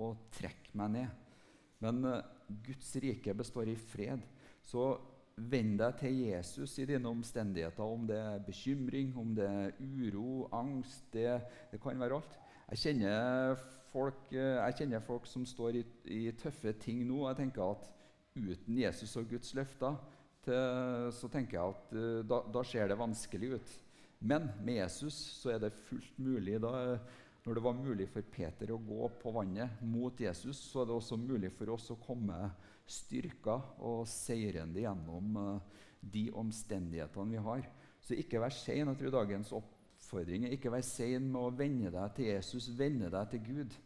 å 0.00 0.06
trekke 0.32 0.78
meg 0.80 0.94
ned. 0.94 1.24
Men 1.84 2.02
uh, 2.08 2.18
Guds 2.64 2.94
rike 3.02 3.34
består 3.36 3.68
i 3.70 3.76
fred. 3.78 4.24
Så 4.66 4.90
vend 5.38 5.78
deg 5.78 5.98
til 6.00 6.20
Jesus 6.24 6.74
i 6.82 6.86
dine 6.88 7.10
omstendigheter, 7.12 7.84
om 7.84 8.06
det 8.08 8.18
er 8.18 8.44
bekymring, 8.46 9.12
om 9.16 9.34
det 9.36 9.46
er 9.46 9.76
uro, 9.78 10.48
angst 10.56 11.06
det, 11.14 11.38
det 11.70 11.80
kan 11.82 12.00
være 12.00 12.18
alt. 12.18 12.38
Jeg 12.72 12.82
kjenner, 12.84 13.60
folk, 13.92 14.24
uh, 14.32 14.58
jeg 14.64 14.80
kjenner 14.82 15.04
folk 15.04 15.28
som 15.30 15.46
står 15.48 15.80
i, 15.80 15.84
i, 16.12 16.22
tøffe 16.36 16.74
ting 16.80 17.04
nå. 17.08 17.22
Jeg 17.28 17.42
tenker 17.44 17.64
at 17.76 17.88
uten 18.38 18.80
Jesus 18.80 19.16
og 19.18 19.28
Guds 19.30 19.54
løfter 19.56 19.96
så 21.14 21.30
tenker 21.32 21.58
jeg 21.58 21.74
at 21.74 21.94
uh, 21.96 22.20
da, 22.26 22.42
da 22.54 22.64
ser 22.66 22.90
det 22.90 22.98
vanskelig 22.98 23.54
ut. 23.58 23.72
Men 24.18 24.48
med 24.64 24.80
Jesus 24.80 25.16
så 25.38 25.54
er 25.54 25.62
det 25.62 25.76
fullt 25.86 26.18
mulig. 26.18 26.58
Da, 26.62 26.98
når 27.46 27.58
det 27.58 27.64
var 27.64 27.78
mulig 27.78 28.08
for 28.10 28.26
Peter 28.34 28.72
å 28.74 28.80
gå 28.82 29.10
på 29.22 29.32
vannet 29.36 29.82
mot 29.86 30.20
Jesus, 30.20 30.58
så 30.70 30.82
er 30.82 30.90
det 30.90 30.96
også 30.96 31.20
mulig 31.20 31.52
for 31.54 31.70
oss 31.76 31.90
å 31.94 32.00
komme 32.02 32.50
styrka 32.88 33.58
og 33.84 34.06
seirende 34.10 34.82
gjennom 34.82 35.38
uh, 35.38 35.82
de 36.00 36.28
omstendighetene 36.36 37.36
vi 37.36 37.44
har. 37.48 37.66
Så 38.04 38.16
ikke 38.18 38.40
vær 38.42 38.54
sein. 38.54 38.86
Jeg 38.88 39.00
tror 39.00 39.14
dagens 39.20 39.52
oppfordring 39.56 40.46
er 40.46 40.56
ikke 40.56 40.72
vær 40.72 40.86
sein 40.86 41.28
med 41.28 41.40
å 41.42 41.54
vende 41.54 41.92
deg 41.94 42.16
til 42.16 42.30
Jesus, 42.32 42.70
vende 42.78 43.10
deg 43.12 43.34
til 43.34 43.44
Gud. 43.46 43.78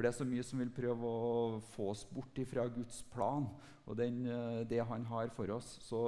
For 0.00 0.06
det 0.06 0.14
er 0.14 0.16
så 0.16 0.24
mye 0.24 0.44
som 0.48 0.60
vil 0.62 0.70
prøve 0.72 1.04
å 1.04 1.56
få 1.74 1.90
oss 1.92 2.06
bort 2.08 2.38
fra 2.48 2.62
Guds 2.72 3.02
plan 3.12 3.44
og 3.84 3.98
den, 3.98 4.22
uh, 4.24 4.62
det 4.64 4.78
han 4.88 5.02
har 5.10 5.28
for 5.36 5.52
oss. 5.52 5.74
Så 5.84 5.98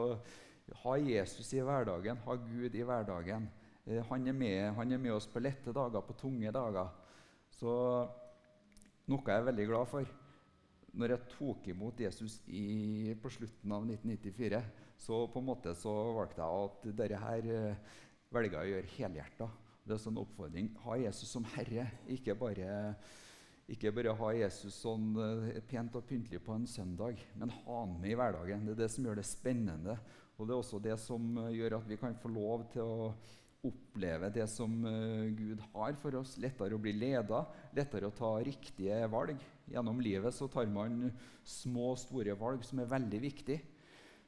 ha 0.81 0.95
Jesus 0.97 1.51
i 1.53 1.61
hverdagen, 1.61 2.23
ha 2.25 2.37
Gud 2.41 2.73
i 2.73 2.87
hverdagen. 2.89 3.51
Eh, 3.85 4.01
han 4.09 4.25
er, 4.25 4.33
med, 4.33 4.71
han 4.79 4.97
er 4.97 5.03
med 5.03 5.13
oss 5.13 5.29
på 5.29 5.45
lette 5.45 5.77
dager, 5.77 6.01
på 6.09 6.17
tunge 6.17 6.49
dager. 6.57 6.89
Så 7.53 7.77
noe 9.13 9.29
jeg 9.29 9.43
er 9.43 9.49
veldig 9.51 9.67
glad 9.69 9.91
for 9.93 10.17
når 10.97 11.13
jeg 11.13 11.33
tok 11.37 11.69
imot 11.75 12.01
Jesus 12.01 12.39
i, 12.49 13.13
på 13.21 13.29
slutten 13.37 13.77
av 13.77 13.85
1994, 13.85 14.63
så 15.05 15.25
på 15.35 15.43
en 15.43 15.51
måte 15.51 15.75
så 15.77 15.93
valgte 16.17 16.41
jeg 16.41 16.71
at 16.71 16.95
dette 17.03 17.25
her 17.27 17.51
eh, 17.59 17.99
velger 18.33 18.57
jeg 18.57 18.65
å 18.65 18.73
gjøre 18.73 18.97
helhjerta. 18.97 19.51
Det 19.85 19.99
er 19.99 20.07
sånn 20.09 20.25
oppfordring. 20.25 20.73
Ha 20.87 20.97
Jesus 21.05 21.29
som 21.37 21.45
herre, 21.59 21.91
ikke 22.17 22.41
bare, 22.41 22.95
ikke 23.71 23.93
bare 23.95 24.15
ha 24.19 24.31
Jesus 24.35 24.81
sånn 24.83 25.13
eh, 25.23 25.61
pent 25.69 25.95
og 25.99 26.07
pyntelig 26.09 26.43
på 26.43 26.57
en 26.57 26.67
søndag, 26.67 27.21
men 27.39 27.53
ha 27.55 27.77
han 27.85 27.95
med 28.01 28.11
i 28.15 28.17
hverdagen. 28.19 28.67
Det 28.67 28.75
er 28.75 28.83
det 28.83 28.91
som 28.95 29.07
gjør 29.07 29.21
det 29.21 29.29
spennende, 29.29 29.97
og 30.37 30.49
det 30.49 30.55
er 30.55 30.59
også 30.65 30.83
det 30.83 30.99
som 31.01 31.39
gjør 31.55 31.79
at 31.79 31.87
vi 31.89 32.01
kan 32.01 32.19
få 32.19 32.33
lov 32.33 32.67
til 32.73 32.83
å 32.83 33.13
oppleve 33.63 34.31
det 34.35 34.49
som 34.51 34.73
uh, 34.83 35.29
Gud 35.39 35.61
har 35.75 35.95
for 36.03 36.19
oss. 36.19 36.35
Lettere 36.43 36.75
å 36.75 36.83
bli 36.83 36.95
leda, 36.97 37.45
lettere 37.77 38.09
å 38.09 38.17
ta 38.17 38.33
riktige 38.43 39.05
valg. 39.13 39.39
Gjennom 39.71 40.03
livet 40.03 40.35
så 40.35 40.49
tar 40.51 40.67
man 40.71 41.07
små 41.47 41.93
og 41.93 42.01
store 42.03 42.35
valg 42.39 42.67
som 42.67 42.83
er 42.83 42.91
veldig 42.91 43.23
viktige. 43.23 43.63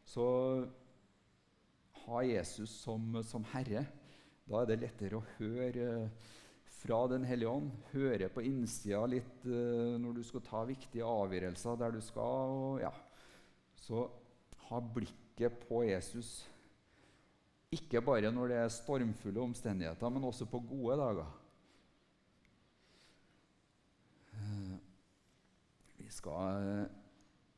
Så 0.06 0.24
ha 2.04 2.22
Jesus 2.22 2.70
som, 2.84 3.18
som, 3.26 3.44
Herre. 3.54 3.86
Da 4.44 4.60
er 4.60 4.70
det 4.70 4.82
lettere 4.82 5.18
å 5.18 5.26
høre 5.38 5.88
fra 6.84 7.04
Den 7.08 7.24
hellige 7.24 7.48
ånd. 7.48 7.70
Høre 7.94 8.28
på 8.32 8.44
innsida 8.44 9.04
litt 9.08 9.46
uh, 9.48 9.96
når 10.00 10.18
du 10.18 10.24
skal 10.26 10.44
ta 10.44 10.64
viktige 10.68 11.08
avgjørelser 11.08 11.80
der 11.80 11.94
du 11.96 12.02
skal. 12.04 12.56
Og, 12.58 12.82
ja. 12.84 12.92
Så 13.80 14.06
ha 14.68 14.80
blikket 14.80 15.64
på 15.68 15.84
Jesus 15.88 16.42
ikke 17.74 18.02
bare 18.04 18.30
når 18.30 18.52
det 18.52 18.58
er 18.62 18.72
stormfulle 18.72 19.40
omstendigheter, 19.42 20.12
men 20.12 20.24
også 20.28 20.46
på 20.46 20.60
gode 20.62 20.98
dager. 21.00 21.30
Eh, 24.34 24.76
vi 25.98 26.06
skal, 26.10 26.86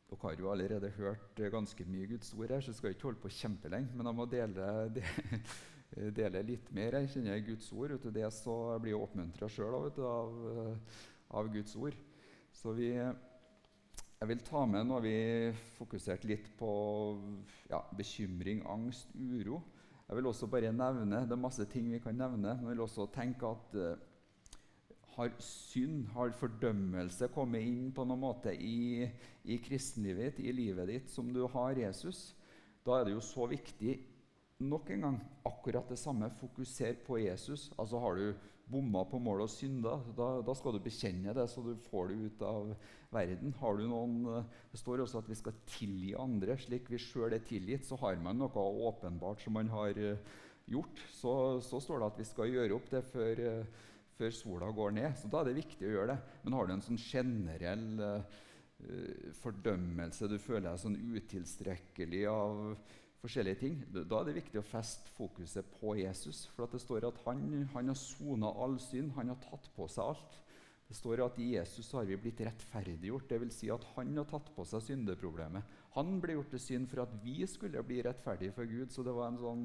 Dere 0.07 0.23
har 0.23 0.41
jo 0.41 0.51
allerede 0.53 0.91
hørt 0.97 1.43
ganske 1.53 1.85
mye 1.85 2.09
Guds 2.15 2.33
ord 2.33 2.49
her, 2.55 2.61
så 2.61 2.73
jeg 2.73 2.81
skal 2.81 2.95
ikke 2.95 3.11
holde 3.11 3.21
på 3.21 3.35
kjempelenge. 3.43 3.93
Men 3.93 4.07
jeg 4.07 4.17
må 4.17 4.25
dele, 4.25 5.03
dele, 5.91 6.43
litt 6.47 6.73
mer. 6.75 6.99
Jeg 7.01 7.13
kjenner 7.15 7.45
Guds 7.47 7.71
ord. 7.73 7.95
Ut 7.97 8.09
det 8.15 8.27
så 8.35 8.57
blir 8.83 8.95
jeg 8.95 9.05
oppmuntra 9.05 9.49
sjøl 9.51 9.79
av, 9.79 10.03
av, 11.31 11.53
Guds 11.53 11.77
ord. 11.79 11.97
Så 12.57 12.73
vi, 12.77 12.91
jeg 12.97 14.31
vil 14.33 14.45
ta 14.47 14.65
med 14.69 14.89
noe 14.89 15.05
vi 15.05 15.17
fokuserte 15.77 16.29
litt 16.31 16.51
på 16.59 16.71
ja, 17.71 17.83
bekymring, 17.97 18.65
angst, 18.67 19.15
uro. 19.15 19.63
Jeg 20.07 20.21
vil 20.21 20.29
også 20.31 20.47
bare 20.47 20.71
nevne, 20.73 21.25
Det 21.27 21.35
er 21.35 21.47
masse 21.49 21.65
ting 21.71 21.91
vi 21.91 22.03
kan 22.03 22.15
nevne, 22.15 22.55
men 22.55 22.69
jeg 22.69 22.77
vil 22.77 22.85
også 22.87 23.09
tenke 23.15 23.49
at 23.51 23.75
har 25.17 25.33
synd, 25.41 26.07
har 26.13 26.35
fordømmelse 26.37 27.29
kommet 27.33 27.65
inn 27.65 27.89
på 27.97 28.05
noen 28.05 28.21
måte 28.21 28.53
i, 28.53 29.07
i 29.49 29.57
kristenlivet 29.65 30.37
ditt, 30.37 30.43
i 30.45 30.53
livet 30.53 30.91
ditt, 30.91 31.09
som 31.13 31.31
du 31.33 31.41
har 31.55 31.79
Jesus, 31.81 32.35
da 32.85 32.99
er 32.99 33.09
det 33.09 33.17
jo 33.17 33.25
så 33.25 33.49
viktig 33.49 33.97
nok 34.63 34.91
en 34.91 35.07
gang 35.07 35.17
akkurat 35.47 35.89
det 35.89 35.99
samme. 36.01 36.31
Fokuser 36.41 36.97
på 37.07 37.19
Jesus. 37.21 37.71
Altså 37.77 38.01
Har 38.01 38.17
du 38.17 38.35
bomma 38.67 39.05
på 39.07 39.19
mål 39.23 39.45
og 39.45 39.51
synda, 39.53 39.95
da, 40.17 40.41
da, 40.43 40.55
skal 40.59 40.75
du 40.75 40.81
bekjenne 40.83 41.35
det, 41.37 41.45
så 41.53 41.63
du 41.63 41.77
får 41.87 42.09
det 42.11 42.17
ut 42.19 42.41
av 42.43 42.73
verden. 43.15 43.55
Har 43.61 43.77
du 43.79 43.85
noen, 43.87 44.17
Det 44.73 44.81
står 44.81 45.05
også 45.05 45.23
at 45.23 45.31
vi 45.31 45.39
skal 45.39 45.61
tilgi 45.71 46.17
andre 46.19 46.57
slik 46.59 46.91
vi 46.91 46.99
sjøl 46.99 47.37
er 47.37 47.45
tilgitt. 47.47 47.87
Så 47.87 47.99
har 48.03 48.19
man 48.19 48.41
noe 48.43 48.67
åpenbart 48.91 49.45
som 49.45 49.55
man 49.55 49.71
har 49.71 49.99
eh, 49.99 50.19
gjort. 50.67 51.05
Så, 51.15 51.61
så 51.63 51.81
står 51.81 52.01
det 52.01 52.11
at 52.11 52.19
vi 52.25 52.27
skal 52.27 52.51
gjøre 52.51 52.75
opp 52.75 52.91
det 52.91 53.05
før 53.07 53.45
uh, 53.47 53.85
før 54.17 54.33
sola 54.33 54.73
går 54.73 54.95
ned. 54.97 55.17
Så 55.21 55.29
da 55.31 55.43
er 55.43 55.51
det 55.51 55.61
viktig 55.61 55.87
å 55.87 55.93
gjøre 55.93 56.15
det. 56.15 56.37
Men 56.45 56.57
har 56.57 56.67
du 56.67 56.75
en 56.77 56.85
sånn 56.85 57.01
generell 57.01 58.01
fordømmelse, 59.41 60.29
du 60.29 60.37
føler 60.41 60.67
deg 60.69 60.81
sånn 60.83 60.99
utilstrekkelig 61.17 62.23
av 62.29 62.59
forskjellige 63.23 63.61
ting, 63.61 63.77
da 63.95 64.21
er 64.21 64.29
det 64.29 64.39
viktig 64.41 64.61
å 64.61 64.67
feste 64.67 65.13
fokuset 65.17 65.69
på 65.79 65.97
Jesus. 65.99 66.47
For 66.55 66.69
det 66.71 66.83
står 66.83 67.09
at 67.09 67.21
han, 67.25 67.47
han 67.75 67.93
har 67.93 67.99
sona 67.99 68.53
all 68.65 68.77
synd, 68.83 69.15
han 69.17 69.33
har 69.33 69.41
tatt 69.45 69.71
på 69.77 69.89
seg 69.91 70.13
alt. 70.13 70.43
Det 70.87 70.95
står 70.95 71.25
at 71.25 71.39
i 71.43 71.49
Jesus 71.57 71.89
har 71.97 72.07
vi 72.07 72.19
blitt 72.21 72.41
rettferdiggjort. 72.47 73.27
Dvs. 73.31 73.57
Si 73.59 73.71
at 73.75 73.87
han 73.97 74.13
har 74.21 74.29
tatt 74.31 74.53
på 74.55 74.67
seg 74.69 74.85
syndeproblemet. 74.87 75.75
Han 75.97 76.21
ble 76.23 76.37
gjort 76.37 76.53
til 76.55 76.63
synd 76.63 76.91
for 76.93 77.03
at 77.03 77.15
vi 77.25 77.41
skulle 77.51 77.83
bli 77.87 78.03
rettferdige 78.07 78.55
for 78.55 78.71
Gud. 78.71 78.93
Så 78.95 79.03
det, 79.03 79.15
en 79.27 79.41
sånn, 79.41 79.65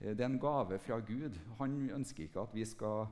eh, 0.00 0.12
det 0.12 0.20
er 0.20 0.28
en 0.28 0.42
gave 0.42 0.80
fra 0.84 1.00
Gud. 1.00 1.38
Han 1.62 1.78
ønsker 1.96 2.26
ikke 2.26 2.44
at 2.44 2.56
vi 2.56 2.66
skal 2.68 3.06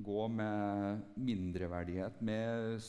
gå 0.00 0.28
med 0.28 1.00
mindreverdighet, 1.16 2.20
med, 2.22 2.80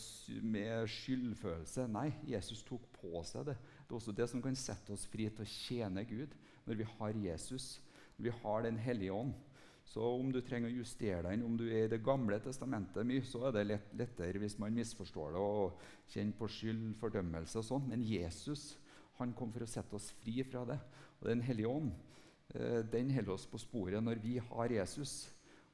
med, 0.43 0.87
skyldfølelse. 0.87 1.87
Nei, 1.91 2.09
Jesus 2.27 2.63
tok 2.67 2.83
på 2.99 3.23
seg 3.27 3.51
det. 3.51 3.57
Det 3.91 3.97
er 3.97 3.99
også 3.99 4.13
det 4.15 4.25
som 4.31 4.39
kan 4.39 4.55
sette 4.55 4.93
oss 4.95 5.01
fri 5.11 5.25
til 5.27 5.43
å 5.43 5.51
tjene 5.51 6.05
Gud 6.07 6.31
når 6.63 6.77
vi 6.79 6.85
har 6.87 7.17
Jesus, 7.25 7.65
når 8.15 8.23
vi 8.29 8.31
har 8.39 8.61
Den 8.63 8.77
hellige 8.79 9.11
ånd. 9.11 9.33
Så 9.83 10.05
om 10.15 10.29
du 10.31 10.37
trenger 10.39 10.69
å 10.69 10.77
justere 10.77 11.25
deg 11.25 11.43
om 11.43 11.57
du 11.59 11.65
er 11.67 11.89
i 11.89 11.91
Det 11.91 11.99
gamle 11.99 12.37
testamentet 12.39 13.03
mye, 13.03 13.25
så 13.27 13.49
er 13.49 13.57
det 13.57 13.63
lett, 13.67 13.89
lettere 13.99 14.39
hvis 14.39 14.55
man 14.63 14.71
misforstår 14.71 15.35
det 15.35 15.41
og 15.43 15.83
kjenner 16.07 16.37
på 16.39 16.47
skyld, 16.47 16.85
fordømmelse 17.01 17.59
og 17.59 17.67
sånn. 17.67 17.89
Men 17.91 18.05
Jesus 18.07 18.77
han 19.19 19.35
kom 19.35 19.51
for 19.51 19.67
å 19.67 19.69
sette 19.73 19.99
oss 19.99 20.07
fri 20.21 20.39
fra 20.47 20.63
det. 20.71 20.79
Og 21.19 21.27
Den 21.27 21.43
hellige 21.43 21.75
ånd 21.75 21.91
eh, 22.55 22.79
den 22.87 23.11
holder 23.11 23.35
oss 23.35 23.49
på 23.51 23.59
sporet 23.59 23.99
når 23.99 24.23
vi 24.23 24.37
har 24.39 24.71
Jesus 24.77 25.25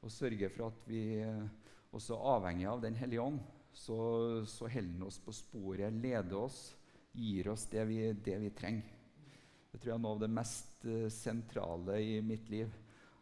og 0.02 0.10
sørger 0.10 0.50
for 0.58 0.72
at 0.72 0.90
vi 0.90 1.22
eh, 1.22 1.46
også 1.94 2.18
er 2.18 2.34
avhengig 2.34 2.66
av 2.74 2.82
Den 2.82 2.98
hellige 2.98 3.30
ånd, 3.30 3.38
så, 3.78 4.42
så 4.50 4.66
holder 4.66 4.98
han 4.98 5.06
oss 5.06 5.22
på 5.22 5.38
sporet, 5.38 6.02
leder 6.02 6.42
oss, 6.42 6.74
gir 7.18 7.50
oss 7.52 7.66
det 7.72 7.84
vi, 7.90 8.00
det 8.14 8.38
vi, 8.42 8.54
trenger. 8.56 8.94
Det 9.72 9.82
tror 9.82 9.92
jeg 9.92 9.98
er 9.98 10.04
noe 10.04 10.16
av 10.18 10.24
det 10.24 10.32
mest 10.32 10.88
uh, 10.88 11.08
sentrale 11.14 12.00
i 12.02 12.18
mitt 12.26 12.50
liv. 12.54 12.72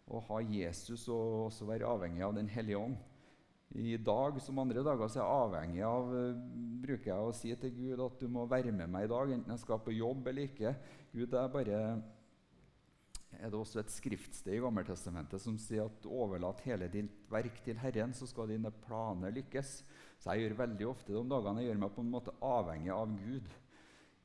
Å 0.06 0.22
ha 0.28 0.40
Jesus 0.46 1.08
og 1.10 1.48
også 1.48 1.68
være 1.68 1.90
avhengig 1.90 2.24
av 2.26 2.36
Den 2.38 2.52
hellige 2.52 2.82
ånd. 2.82 2.98
I 3.76 3.96
dag 3.98 4.38
som 4.44 4.60
andre 4.62 4.84
dager 4.86 5.10
så 5.10 5.20
er 5.20 5.24
jeg 5.24 5.46
avhengig 5.46 5.86
av 5.88 6.12
uh, 6.14 6.44
bruker 6.86 7.12
jeg 7.12 7.30
å 7.30 7.36
si 7.36 7.56
til 7.60 7.74
Gud 7.80 8.04
at 8.06 8.20
du 8.22 8.28
må 8.32 8.46
være 8.50 8.76
med 8.76 8.92
meg 8.92 9.08
i 9.08 9.14
dag, 9.16 9.34
enten 9.34 9.56
jeg 9.56 9.64
skal 9.64 9.82
på 9.84 9.96
jobb 9.96 10.30
eller 10.32 10.52
ikke. 10.52 10.76
Gud, 11.16 11.32
det 11.34 11.42
er 11.42 11.56
bare 11.56 11.80
er 13.36 13.52
det 13.52 13.60
også 13.60 13.82
et 13.82 13.92
skriftsted 13.92 14.56
i 14.56 14.62
Gammeltestamentet 14.64 15.42
som 15.44 15.58
sier 15.60 15.90
at 15.90 16.06
'overlat 16.08 16.62
hele 16.64 16.88
ditt 16.92 17.12
verk 17.32 17.58
til 17.66 17.78
Herren, 17.82 18.14
så 18.14 18.28
skal 18.28 18.48
dine 18.48 18.72
planer 18.86 19.34
lykkes'. 19.36 19.84
Så 20.20 20.32
jeg 20.32 20.46
gjør 20.46 20.62
veldig 20.64 20.88
ofte 20.88 21.18
om 21.20 21.30
dagene. 21.30 21.62
Jeg 21.62 21.74
gjør 21.74 21.82
meg 21.84 21.92
på 21.96 22.02
en 22.02 22.14
måte 22.14 22.36
avhengig 22.42 22.94
av 22.96 23.12
Gud 23.20 23.50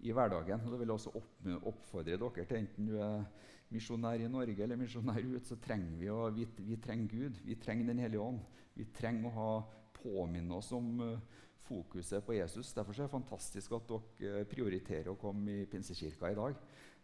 i 0.02 0.14
hverdagen. 0.16 0.64
Og 0.64 0.72
det 0.72 0.80
vil 0.80 0.92
jeg 0.92 0.98
også 0.98 1.60
oppfordre 1.70 2.18
dere 2.20 2.46
til, 2.46 2.62
enten 2.62 2.88
du 2.90 2.96
er 3.00 3.24
misjonær 3.70 4.22
i 4.24 4.30
Norge 4.30 4.64
eller 4.64 4.80
misjonær 4.80 5.20
ut, 5.34 5.46
så 5.46 5.58
trenger 5.62 5.98
vi, 6.00 6.08
å, 6.10 6.24
vi, 6.34 6.46
vi 6.66 6.78
trenger 6.82 7.12
Gud. 7.12 7.42
Vi 7.46 7.58
trenger 7.62 7.92
Den 7.92 8.02
hellige 8.02 8.24
ånd. 8.24 8.40
Vi 8.74 8.88
trenger 8.96 9.30
å 9.30 9.36
ha 9.36 9.52
påminne 10.00 10.56
oss 10.56 10.70
om 10.72 10.94
uh, 11.04 11.40
fokuset 11.70 12.24
på 12.24 12.34
Jesus. 12.34 12.72
Derfor 12.74 12.96
er 12.96 13.06
det 13.06 13.12
fantastisk 13.12 13.74
at 13.76 13.92
dere 14.18 14.46
prioriterer 14.48 15.12
å 15.12 15.18
komme 15.20 15.60
i 15.60 15.66
Pinsekirka 15.70 16.30
i 16.32 16.38
dag. 16.38 16.56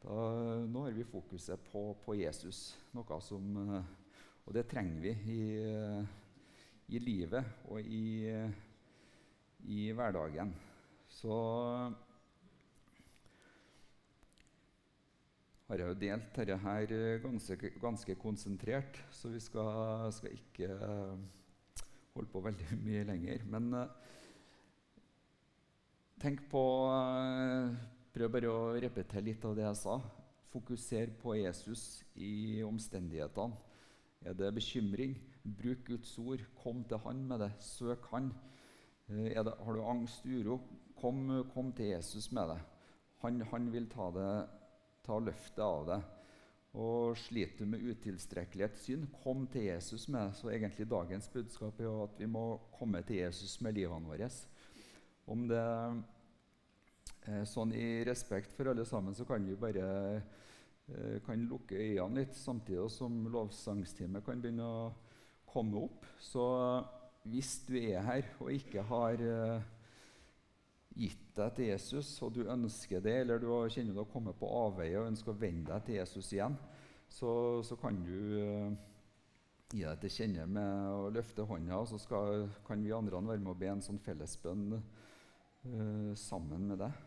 Da, 0.02 0.16
nå 0.68 0.85
har 0.87 0.96
vi 0.96 1.06
fokuset 1.09 1.61
på, 1.70 1.88
på 2.04 2.16
Jesus, 2.18 2.76
noe 2.94 3.20
som, 3.24 3.46
eh, 3.62 3.87
og 4.44 4.54
det 4.54 4.66
trenger 4.70 5.00
vi 5.02 5.12
i, 5.32 5.38
eh, 5.64 6.02
i 6.92 7.00
livet 7.02 7.70
og 7.70 7.80
i, 7.80 8.28
i, 9.64 9.78
hverdagen. 9.96 10.52
Så 11.09 11.32
har 15.66 15.83
jeg 15.83 15.90
jo 15.90 15.98
delt 15.98 16.37
dette 16.37 16.59
her 16.62 16.92
ganske, 17.24 17.70
ganske, 17.83 18.14
konsentrert, 18.22 19.00
så 19.11 19.33
vi 19.33 19.40
skal, 19.42 20.12
skal, 20.14 20.37
ikke 20.38 20.70
holde 22.14 22.31
på 22.33 22.44
veldig 22.44 22.79
mye 22.87 23.05
lenger. 23.09 23.46
Men 23.50 23.72
tenk 26.22 26.46
på 26.52 26.64
Prøv 28.16 28.31
bare 28.33 28.48
å 28.48 28.61
repetere 28.81 29.26
litt 29.26 29.42
av 29.44 29.52
det 29.59 29.66
jeg 29.66 29.76
sa. 29.76 29.94
Fokuser 30.48 31.11
på 31.20 31.35
Jesus 31.37 32.00
i 32.16 32.62
omstendighetene. 32.64 33.59
Er 34.24 34.33
det 34.33 34.55
bekymring? 34.57 35.12
Bruk 35.44 35.83
Guds 35.85 36.14
ord. 36.22 36.40
Kom 36.62 36.81
til 36.88 37.02
Han 37.05 37.20
med 37.29 37.44
det. 37.44 37.50
Søk 37.61 38.09
Han. 38.14 38.31
Eh, 39.11 39.37
det, 39.37 39.52
har 39.52 39.76
du 39.76 39.83
angst, 39.85 40.24
uro? 40.24 40.62
Kom, 40.96 41.29
kom, 41.52 41.74
til 41.76 41.92
Jesus 41.92 42.31
med 42.33 42.55
det. 42.55 42.57
Han, 43.20 43.42
han 43.52 43.68
vil 43.74 43.90
ta, 43.92 44.09
det, 44.16 44.31
ta 45.07 45.19
løftet 45.23 45.62
av 45.64 45.87
det. 45.88 46.01
Og 46.77 47.16
Sliter 47.16 47.64
du 47.64 47.71
med 47.73 47.85
utilstrekkelighet, 47.88 48.77
synd, 48.83 49.07
kom 49.23 49.47
til 49.49 49.71
Jesus 49.71 50.09
med. 50.12 50.35
Så 50.37 50.51
egentlig 50.53 50.88
dagens 50.90 51.29
budskap 51.33 51.81
er 51.81 51.88
jo 51.88 52.03
at 52.05 52.19
vi 52.21 52.29
må 52.29 52.59
komme 52.77 53.01
til 53.07 53.23
Jesus 53.23 53.57
med 53.64 53.79
livene 53.79 54.11
våre. 54.11 54.29
Om 55.27 55.47
det 55.49 55.62
er 57.27 57.47
sånn 57.49 57.73
I 57.75 58.05
respekt 58.07 58.53
for 58.55 58.71
alle 58.71 58.85
sammen 58.87 59.16
så 59.16 59.25
kan 59.27 59.47
vi 59.47 59.57
bare 59.59 59.87
eh, 60.16 61.16
kan 61.27 61.47
lukke 61.49 61.81
øynene 61.81 62.23
litt, 62.23 62.37
samtidig 62.37 62.90
som 62.92 63.25
lovsangstime 63.33 64.23
kan 64.27 64.45
begynne 64.45 64.69
å 64.69 64.85
komme 65.49 65.81
opp. 65.88 66.05
Så 66.21 66.45
hvis 67.27 67.57
du 67.66 67.75
er 67.81 68.05
her 68.07 68.29
og 68.38 68.53
ikke 68.53 68.85
har 68.87 69.25
eh, 69.25 69.64
gitt 70.96 71.24
deg 71.37 71.54
til 71.56 71.70
Jesus, 71.70 72.11
og 72.24 72.32
du 72.35 72.46
ønsker 72.48 73.02
det, 73.04 73.20
eller 73.22 73.40
du 73.40 73.50
kjenner 73.68 73.92
du 73.92 74.00
har 74.00 74.12
kommet 74.12 74.38
på 74.40 74.48
avveie 74.48 74.96
og 75.00 75.11
ønsker 75.11 75.35
å 75.35 75.40
vende 75.40 75.68
deg 75.68 75.85
til 75.87 75.98
Jesus 76.00 76.32
igjen, 76.32 76.56
så, 77.12 77.32
så 77.64 77.76
kan 77.78 77.98
du 78.02 78.16
gi 79.72 79.82
deg 79.82 79.98
til 80.02 80.14
kjenne 80.14 80.46
med 80.48 80.92
å 80.94 81.11
løfte 81.14 81.44
hånda, 81.46 81.82
og 81.82 81.90
så 81.90 81.98
skal, 82.00 82.46
kan 82.66 82.82
vi 82.82 82.94
andre 82.94 83.20
være 83.20 83.42
med 83.42 83.52
å 83.52 83.59
be 83.59 83.68
en 83.72 83.85
sånn 83.85 84.00
fellesbønn 84.02 84.72
uh, 84.78 86.12
sammen 86.18 86.70
med 86.70 86.80
deg. 86.85 87.04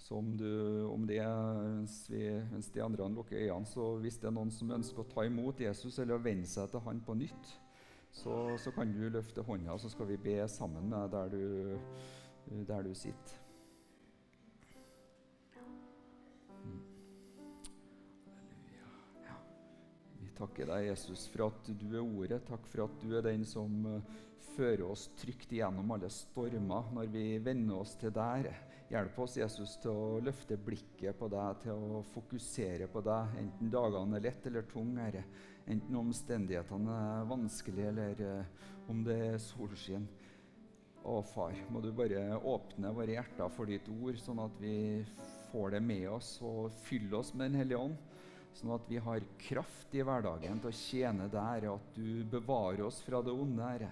Så 0.00 0.18
om, 0.18 0.32
du, 0.34 0.50
om 0.90 1.04
det 1.06 1.20
mens, 1.22 1.96
mens, 2.10 2.70
de 2.74 2.82
andre 2.82 3.06
lukker 3.14 3.38
øynene, 3.38 3.68
så 3.70 3.92
hvis 4.02 4.18
det 4.18 4.26
er 4.26 4.34
noen 4.34 4.50
som 4.50 4.72
ønsker 4.74 5.04
å 5.04 5.10
ta 5.12 5.22
imot 5.28 5.60
Jesus 5.62 6.00
eller 6.00 6.16
å 6.16 6.24
venne 6.24 6.48
seg 6.50 6.72
til 6.72 6.82
han 6.82 7.02
på 7.06 7.14
nytt, 7.20 7.52
så, 8.10 8.56
så 8.58 8.72
kan 8.74 8.90
du 8.90 9.04
løfte 9.06 9.44
hånda, 9.46 9.76
så 9.78 9.90
skal 9.92 10.08
vi 10.10 10.18
be 10.18 10.40
sammen 10.50 10.90
med 10.90 11.12
deg 11.12 11.14
der 11.14 11.30
du, 11.30 11.84
der 12.50 12.82
du 12.82 12.94
sitter. 12.94 13.36
Mm. 16.64 16.80
Takker 20.40 20.70
deg, 20.72 20.88
Jesus, 20.88 21.26
for 21.30 21.50
at 21.50 21.70
du 21.70 21.86
er 21.92 22.02
ordet. 22.02 22.42
Takk 22.48 22.66
for 22.72 22.86
at 22.86 22.98
du 23.02 23.14
er 23.18 23.26
den 23.26 23.44
som 23.48 23.84
uh, 23.86 24.18
fører 24.54 24.86
oss 24.88 25.08
trygt 25.20 25.52
igjennom 25.52 25.92
alle 25.94 26.10
stormer 26.12 26.90
når 26.94 27.10
vi 27.12 27.24
vender 27.44 27.82
oss 27.82 27.96
til 28.00 28.12
deg. 28.14 28.48
Hjelp 28.90 29.18
oss, 29.22 29.36
Jesus, 29.38 29.76
til 29.78 29.94
å 29.94 30.18
løfte 30.24 30.56
blikket 30.58 31.14
på 31.18 31.28
deg, 31.30 31.60
til 31.62 31.78
å 31.78 32.00
fokusere 32.10 32.88
på 32.90 33.04
deg, 33.06 33.36
enten 33.38 33.70
dagene 33.70 34.18
er 34.18 34.24
lett 34.24 34.48
eller 34.50 34.66
tung, 34.66 34.96
Herre. 34.98 35.22
Enten 35.70 36.00
omstendighetene 36.00 36.96
er 37.04 37.28
vanskelige, 37.30 37.92
eller 37.92 38.24
uh, 38.26 38.66
om 38.90 39.04
det 39.06 39.18
er 39.28 39.38
solskinn. 39.44 40.08
Å, 41.00 41.20
far, 41.24 41.56
må 41.72 41.80
du 41.80 41.88
bare 41.96 42.36
åpne 42.44 42.90
våre 42.92 43.14
hjerter 43.16 43.52
for 43.54 43.70
ditt 43.70 43.86
ord, 43.88 44.18
sånn 44.20 44.42
at 44.44 44.58
vi 44.60 45.00
får 45.50 45.76
det 45.76 45.80
med 45.84 46.04
oss 46.12 46.34
og 46.44 46.68
fyller 46.84 47.22
oss 47.22 47.32
med 47.34 47.50
Den 47.50 47.62
hellige 47.62 47.84
ånd. 47.86 47.96
Sånn 48.58 48.74
at 48.74 48.88
vi 48.90 48.98
har 49.00 49.24
kraft 49.40 49.94
i 49.94 50.02
hverdagen 50.04 50.60
til 50.60 50.68
å 50.68 50.76
tjene 50.76 51.28
deg, 51.32 51.66
at 51.70 51.96
du 51.96 52.24
bevarer 52.28 52.82
oss 52.88 52.98
fra 53.06 53.22
det 53.24 53.32
onde, 53.32 53.62
Herre. 53.64 53.90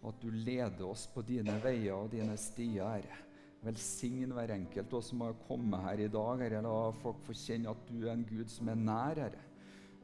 Og 0.00 0.14
at 0.14 0.22
du 0.24 0.30
leder 0.32 0.86
oss 0.88 1.04
på 1.12 1.22
dine 1.28 1.58
veier 1.62 1.94
og 1.94 2.10
dine 2.14 2.34
stier, 2.40 2.88
Herre. 2.96 3.20
Velsign 3.60 4.32
hver 4.32 4.54
enkelt 4.54 4.94
oss 4.96 5.10
som 5.12 5.20
har 5.26 5.36
kommet 5.44 5.84
her 5.84 6.00
i 6.06 6.08
dag. 6.10 6.40
Herre. 6.40 6.64
La 6.64 6.76
folk 7.02 7.20
få 7.26 7.36
kjenne 7.36 7.70
at 7.76 7.86
du 7.92 8.06
er 8.06 8.14
en 8.14 8.26
Gud 8.26 8.48
som 8.50 8.72
er 8.72 8.80
nær, 8.80 9.20
Herre. 9.20 9.44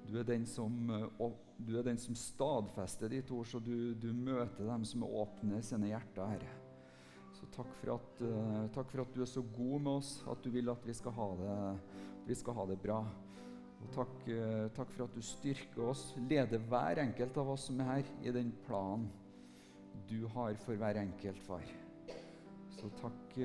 Du 0.07 0.15
er 0.21 0.45
som, 0.47 0.77
du 1.59 1.73
er 1.79 1.87
den 1.87 1.99
som 1.99 2.15
stadfester 2.19 3.11
ditt 3.11 3.31
ord, 3.35 3.47
så 3.51 3.59
du, 3.59 3.95
du, 3.99 4.13
møter 4.15 4.69
dem 4.69 4.85
som 4.87 5.05
åpner 5.07 5.65
sine 5.65 5.91
hjerter, 5.91 6.31
Herre. 6.31 6.53
Så 7.37 7.49
takk 7.53 7.73
for, 7.81 7.97
at, 7.99 8.23
uh, 8.23 8.67
takk 8.73 8.93
for, 8.93 9.03
at, 9.03 9.15
du 9.15 9.25
er 9.25 9.29
så 9.29 9.43
god 9.57 9.83
med 9.83 9.93
oss, 9.99 10.13
at 10.31 10.43
du 10.45 10.51
vil 10.55 10.71
at 10.73 10.87
vi 10.87 10.95
skal 10.97 11.13
ha 11.17 11.29
det, 11.41 11.57
vi 12.29 12.37
skal 12.39 12.57
ha 12.57 12.67
det 12.71 12.79
bra. 12.81 13.01
Og 13.77 13.91
takk, 13.93 14.15
uh, 14.31 14.67
takk 14.77 14.95
for 14.95 15.05
at 15.09 15.17
du 15.19 15.27
styrker 15.27 15.91
oss, 15.91 16.09
leder 16.31 16.63
hver 16.71 17.03
enkelt 17.03 17.37
av 17.43 17.53
oss 17.57 17.67
som 17.69 17.83
er 17.85 17.91
her, 17.91 18.13
i 18.25 18.35
den 18.37 18.55
planen 18.67 19.11
du 20.07 20.21
har 20.37 20.55
for 20.63 20.79
hver 20.79 21.01
enkelt, 21.03 21.43
far. 21.45 21.65
Så 22.77 22.89
takk, 23.01 23.39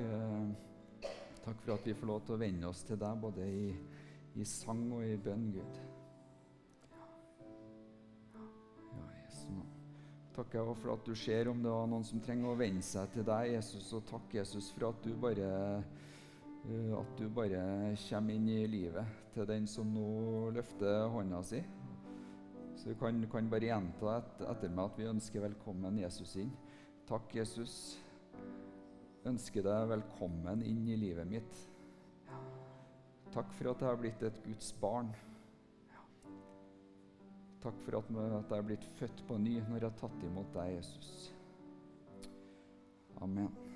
takk 1.42 1.64
for 1.64 1.74
at 1.74 1.88
vi 1.88 1.96
får 1.96 2.10
lov 2.10 2.20
til 2.26 2.36
å 2.36 2.42
venne 2.44 2.68
oss 2.68 2.84
til 2.86 3.00
deg, 3.00 3.18
både 3.24 3.48
i, 3.48 3.72
i 4.38 4.46
sang 4.46 4.84
og 4.92 5.02
i 5.08 5.16
bønn, 5.18 5.48
Gud. 5.56 5.80
Takk 10.32 10.54
jeg 10.56 10.76
for 10.80 10.94
at 10.94 11.04
du 11.04 11.12
ser 11.18 11.50
om 11.50 11.58
det 11.60 11.72
var 11.72 11.88
noen 11.90 12.06
som 12.08 12.20
trenger 12.24 12.48
å 12.48 12.56
venne 12.56 12.80
seg 12.84 13.10
til 13.12 13.26
deg, 13.28 13.50
Jesus. 13.52 13.90
Og 13.98 14.06
takk, 14.08 14.30
Jesus, 14.38 14.70
for 14.72 14.88
at 14.88 15.02
du 15.04 15.12
bare, 15.20 15.48
uh, 16.64 16.92
at 17.02 17.12
du 17.18 17.26
bare 17.28 17.64
kommer 18.06 18.38
inn 18.38 18.48
i 18.48 18.62
livet 18.70 19.18
til 19.34 19.48
den 19.48 19.68
som 19.68 19.90
nå 19.92 20.48
løfter 20.56 21.10
hånda 21.12 21.42
si. 21.44 21.60
Så 22.80 22.88
vi 22.88 22.96
kan, 22.98 23.20
kan 23.30 23.50
bare 23.52 23.68
gjenta 23.68 24.16
et, 24.16 24.40
etter 24.54 24.72
meg 24.72 24.88
at 24.88 25.02
vi 25.02 25.10
ønsker 25.10 25.44
velkommen 25.44 26.00
Jesus 26.00 26.32
inn. 26.40 26.54
Takk, 27.06 27.28
Jesus. 27.36 27.76
Ønsker 29.28 29.68
deg 29.68 29.90
velkommen 29.92 30.64
inn 30.66 30.88
i 30.88 30.96
livet 30.98 31.28
mitt. 31.28 31.60
Takk 33.32 33.52
for 33.58 33.70
at 33.70 33.84
jeg 33.84 33.88
har 33.88 34.00
blitt 34.00 34.24
et 34.26 34.40
Guds 34.46 34.72
barn. 34.80 35.12
Takk 37.62 37.82
for 37.84 37.98
at 37.98 38.08
jeg 38.50 38.58
er 38.58 38.66
blitt 38.66 38.86
født 38.98 39.24
på 39.28 39.38
ny 39.38 39.60
når 39.68 39.76
jeg 39.78 39.86
har 39.86 39.98
tatt 40.00 40.24
imot 40.26 40.50
deg, 40.56 40.72
Jesus. 40.80 41.12
Amen. 43.22 43.71